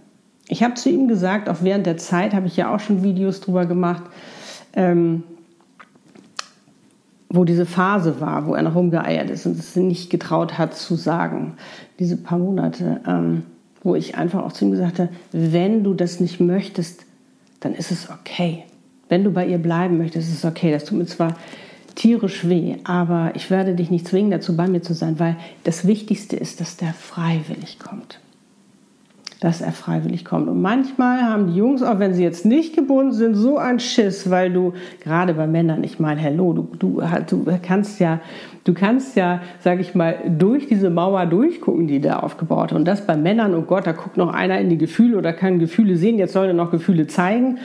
Ich 0.48 0.63
habe 0.63 0.76
zu 0.76 0.89
ihm 0.89 1.10
gesagt, 1.10 1.50
auch 1.50 1.58
während 1.62 1.86
der 1.86 1.98
Zeit 1.98 2.34
habe 2.34 2.48
ich 2.48 2.56
ja 2.56 2.74
auch 2.74 2.80
schon 2.80 3.04
Videos 3.04 3.41
drüber 3.41 3.65
gemacht, 3.65 4.04
ähm, 4.76 5.24
wo 7.34 7.46
diese 7.46 7.65
Phase 7.65 8.20
war, 8.20 8.46
wo 8.46 8.56
er 8.56 8.62
noch 8.62 8.76
rumgeeiert 8.76 9.30
ist 9.30 9.46
und 9.46 9.58
es 9.58 9.76
nicht 9.76 10.10
getraut 10.10 10.58
hat 10.58 10.76
zu 10.76 10.96
sagen, 10.96 11.54
diese 11.98 12.17
paar 12.17 12.38
Monate, 12.38 13.02
ähm, 13.08 13.44
wo 13.84 13.96
ich 13.96 14.15
einfach 14.15 14.44
auch 14.44 14.52
zu 14.52 14.65
ihm 14.65 14.72
gesagt 14.72 15.00
habe, 15.00 15.10
wenn 15.32 15.84
du 15.84 15.94
das 15.94 16.20
nicht 16.20 16.39
möchtest, 16.39 17.06
dann 17.62 17.74
ist 17.74 17.91
es 17.91 18.10
okay. 18.10 18.65
Wenn 19.08 19.24
du 19.24 19.32
bei 19.32 19.46
ihr 19.46 19.58
bleiben 19.58 19.98
möchtest, 19.98 20.30
ist 20.30 20.39
es 20.39 20.46
okay. 20.46 20.72
Das 20.72 20.86
tut 20.86 20.98
mir 20.98 21.06
zwar 21.06 21.36
tierisch 21.96 22.48
weh, 22.48 22.76
aber 22.84 23.32
ich 23.36 23.50
werde 23.50 23.76
dich 23.76 23.89
nicht 23.89 24.08
zwingen, 24.08 24.32
dazu 24.32 24.56
bei 24.56 24.67
mir 24.67 24.82
zu 24.82 24.94
sein, 24.94 25.20
weil 25.20 25.38
das 25.63 25.88
Wichtigste 25.88 26.36
ist, 26.36 26.60
dass 26.60 26.78
der 26.78 26.94
freiwillig 26.94 27.80
kommt 27.80 28.20
dass 29.41 29.60
er 29.60 29.71
freiwillig 29.71 30.23
kommt. 30.23 30.47
Und 30.47 30.62
manchmal 30.62 31.23
haben 31.23 31.47
die 31.47 31.56
Jungs, 31.56 31.82
auch 31.82 31.97
wenn 31.97 32.13
sie 32.13 32.21
jetzt 32.21 32.45
nicht 32.45 32.75
gebunden 32.75 33.12
sind, 33.12 33.34
so 33.34 33.58
ein 33.58 33.80
Schiss, 33.80 34.30
weil 34.30 34.54
du, 34.54 34.73
gerade 35.04 35.34
bei 35.34 35.47
Männern, 35.47 35.84
ich 35.84 35.99
meine, 35.99 36.21
hello, 36.21 36.54
du, 36.54 36.67
du, 36.77 37.01
du 37.27 37.60
kannst 37.60 37.99
ja, 37.99 38.19
du 38.65 38.75
kannst 38.75 39.15
ja, 39.15 39.41
sag 39.60 39.80
ich 39.80 39.95
mal, 39.95 40.19
durch 40.38 40.67
diese 40.67 40.91
Mauer 40.91 41.25
durchgucken, 41.25 41.88
die 41.88 41.99
da 41.99 42.19
aufgebaut. 42.19 42.71
Und 42.71 42.86
das 42.86 43.08
bei 43.08 43.17
Männern, 43.17 43.56
oh 43.56 43.63
Gott, 43.63 43.88
da 43.88 43.93
guckt 43.93 44.15
noch 44.15 44.32
einer 44.32 44.60
in 44.60 44.69
die 44.69 44.77
Gefühle 44.77 45.17
oder 45.17 45.34
kann 45.34 45.58
Gefühle 45.58 45.97
sehen, 45.97 46.19
jetzt 46.19 46.34
soll 46.34 46.45
er 46.45 46.54
noch 46.54 46.69
Gefühle 46.69 47.08
zeigen. 47.08 47.58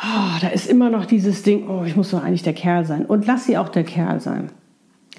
Oh, 0.00 0.38
da 0.40 0.46
ist 0.46 0.70
immer 0.70 0.90
noch 0.90 1.06
dieses 1.06 1.42
Ding, 1.42 1.68
oh, 1.68 1.82
ich 1.84 1.96
muss 1.96 2.12
doch 2.12 2.22
eigentlich 2.22 2.44
der 2.44 2.52
Kerl 2.52 2.84
sein. 2.84 3.04
Und 3.04 3.26
lass 3.26 3.46
sie 3.46 3.58
auch 3.58 3.68
der 3.68 3.82
Kerl 3.82 4.20
sein. 4.20 4.50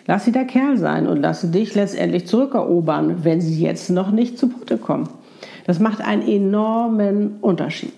Lass 0.07 0.23
sie 0.23 0.31
der 0.31 0.45
Kerl 0.45 0.77
sein 0.77 1.05
und 1.05 1.21
lass 1.21 1.41
sie 1.41 1.51
dich 1.51 1.75
letztendlich 1.75 2.27
zurückerobern, 2.27 3.25
wenn 3.25 3.41
sie 3.41 3.61
jetzt 3.61 3.89
noch 3.89 4.11
nicht 4.11 4.39
zu 4.39 4.47
Potte 4.47 4.77
kommen. 4.77 5.09
Das 5.69 5.79
macht 5.79 6.01
einen 6.01 6.27
enormen 6.27 7.37
Unterschied. 7.41 7.93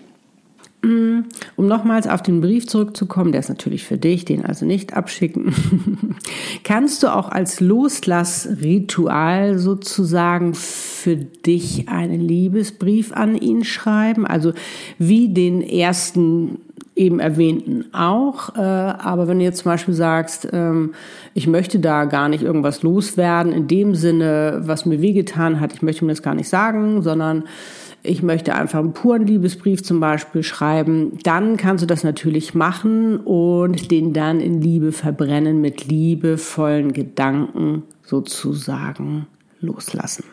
Mm, 0.82 1.20
um 1.56 1.66
nochmals 1.68 2.06
auf 2.06 2.22
den 2.22 2.42
Brief 2.42 2.66
zurückzukommen, 2.66 3.32
der 3.32 3.38
ist 3.38 3.48
natürlich 3.48 3.84
für 3.84 3.96
dich, 3.96 4.26
den 4.26 4.44
also 4.44 4.66
nicht 4.66 4.92
abschicken. 4.92 5.54
Kannst 6.64 7.02
du 7.02 7.08
auch 7.08 7.30
als 7.30 7.60
Loslassritual 7.60 9.56
sozusagen 9.56 10.52
für 10.52 11.16
dich 11.16 11.88
einen 11.88 12.20
Liebesbrief 12.20 13.14
an 13.14 13.36
ihn 13.36 13.64
schreiben? 13.64 14.26
Also 14.26 14.52
wie 14.98 15.30
den 15.30 15.62
ersten 15.62 16.58
eben 17.02 17.20
erwähnten 17.20 17.86
auch. 17.92 18.54
Äh, 18.56 18.60
aber 18.60 19.28
wenn 19.28 19.38
du 19.38 19.44
jetzt 19.44 19.58
zum 19.58 19.72
Beispiel 19.72 19.94
sagst, 19.94 20.48
ähm, 20.52 20.94
ich 21.34 21.46
möchte 21.46 21.78
da 21.80 22.04
gar 22.04 22.28
nicht 22.28 22.42
irgendwas 22.42 22.82
loswerden, 22.82 23.52
in 23.52 23.66
dem 23.66 23.94
Sinne, 23.94 24.60
was 24.64 24.86
mir 24.86 25.02
wehgetan 25.02 25.60
hat, 25.60 25.72
ich 25.74 25.82
möchte 25.82 26.04
mir 26.04 26.12
das 26.12 26.22
gar 26.22 26.34
nicht 26.34 26.48
sagen, 26.48 27.02
sondern 27.02 27.44
ich 28.04 28.22
möchte 28.22 28.54
einfach 28.54 28.80
einen 28.80 28.94
puren 28.94 29.26
Liebesbrief 29.26 29.82
zum 29.82 30.00
Beispiel 30.00 30.42
schreiben, 30.42 31.18
dann 31.22 31.56
kannst 31.56 31.82
du 31.82 31.86
das 31.86 32.02
natürlich 32.02 32.54
machen 32.54 33.18
und 33.18 33.90
den 33.90 34.12
dann 34.12 34.40
in 34.40 34.60
Liebe 34.60 34.92
verbrennen, 34.92 35.60
mit 35.60 35.86
liebevollen 35.86 36.92
Gedanken 36.92 37.84
sozusagen 38.02 39.26
loslassen. 39.60 40.24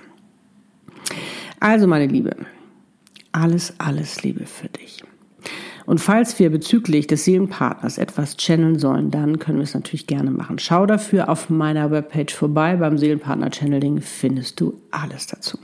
Also 1.59 1.87
meine 1.87 2.07
Liebe, 2.07 2.35
alles, 3.31 3.73
alles 3.77 4.23
Liebe 4.23 4.45
für 4.45 4.69
dich. 4.69 5.03
Und 5.89 5.97
falls 5.97 6.37
wir 6.37 6.51
bezüglich 6.51 7.07
des 7.07 7.25
Seelenpartners 7.25 7.97
etwas 7.97 8.37
channeln 8.37 8.77
sollen, 8.77 9.09
dann 9.09 9.39
können 9.39 9.57
wir 9.57 9.63
es 9.63 9.73
natürlich 9.73 10.05
gerne 10.05 10.29
machen. 10.29 10.59
Schau 10.59 10.85
dafür 10.85 11.29
auf 11.29 11.49
meiner 11.49 11.89
Webpage 11.89 12.31
vorbei. 12.31 12.75
Beim 12.75 12.99
Seelenpartner 12.99 13.49
Channeling 13.51 13.99
findest 13.99 14.61
du 14.61 14.79
alles 14.91 15.25
dazu. 15.25 15.57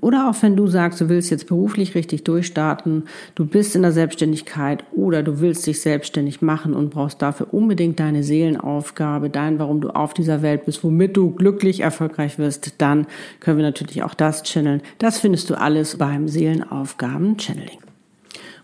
Oder 0.00 0.30
auch 0.30 0.36
wenn 0.40 0.56
du 0.56 0.66
sagst, 0.66 1.02
du 1.02 1.10
willst 1.10 1.30
jetzt 1.30 1.46
beruflich 1.46 1.94
richtig 1.94 2.24
durchstarten, 2.24 3.02
du 3.34 3.44
bist 3.44 3.76
in 3.76 3.82
der 3.82 3.92
Selbstständigkeit 3.92 4.82
oder 4.92 5.22
du 5.22 5.40
willst 5.40 5.66
dich 5.66 5.82
selbstständig 5.82 6.40
machen 6.40 6.72
und 6.72 6.88
brauchst 6.88 7.20
dafür 7.20 7.52
unbedingt 7.52 8.00
deine 8.00 8.22
Seelenaufgabe, 8.22 9.28
dein, 9.28 9.58
warum 9.58 9.82
du 9.82 9.90
auf 9.90 10.14
dieser 10.14 10.40
Welt 10.40 10.64
bist, 10.64 10.82
womit 10.82 11.18
du 11.18 11.32
glücklich 11.32 11.80
erfolgreich 11.80 12.38
wirst, 12.38 12.80
dann 12.80 13.06
können 13.40 13.58
wir 13.58 13.64
natürlich 13.66 14.04
auch 14.04 14.14
das 14.14 14.42
channeln. 14.42 14.80
Das 14.96 15.18
findest 15.18 15.50
du 15.50 15.60
alles 15.60 15.98
beim 15.98 16.28
Seelenaufgaben 16.28 17.38
Channeling. 17.38 17.84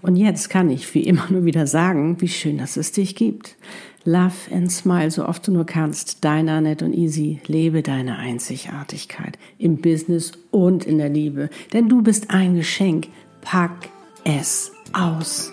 Und 0.03 0.17
jetzt 0.17 0.49
kann 0.49 0.71
ich 0.71 0.93
wie 0.95 1.03
immer 1.03 1.27
nur 1.31 1.45
wieder 1.45 1.67
sagen, 1.67 2.21
wie 2.21 2.29
schön, 2.29 2.59
dass 2.59 2.77
es 2.77 2.93
dich 2.93 3.15
gibt. 3.15 3.57
Love 4.05 4.55
and 4.55 4.73
smile, 4.73 5.11
so 5.11 5.27
oft 5.27 5.47
du 5.47 5.53
nur 5.53 5.67
kannst. 5.67 6.25
Deiner 6.25 6.61
Nett 6.61 6.83
und 6.83 6.95
Easy. 6.95 7.41
Lebe 7.47 7.83
deine 7.83 8.17
Einzigartigkeit 8.19 9.39
im 9.59 9.77
Business 9.77 10.33
und 10.51 10.85
in 10.87 10.99
der 10.99 11.11
Liebe. 11.11 11.51
Denn 11.73 11.89
du 11.89 12.03
bist 12.03 12.31
ein 12.31 12.55
Geschenk. 12.55 13.09
Pack 13.43 13.91
es 14.25 14.73
aus. 14.93 15.53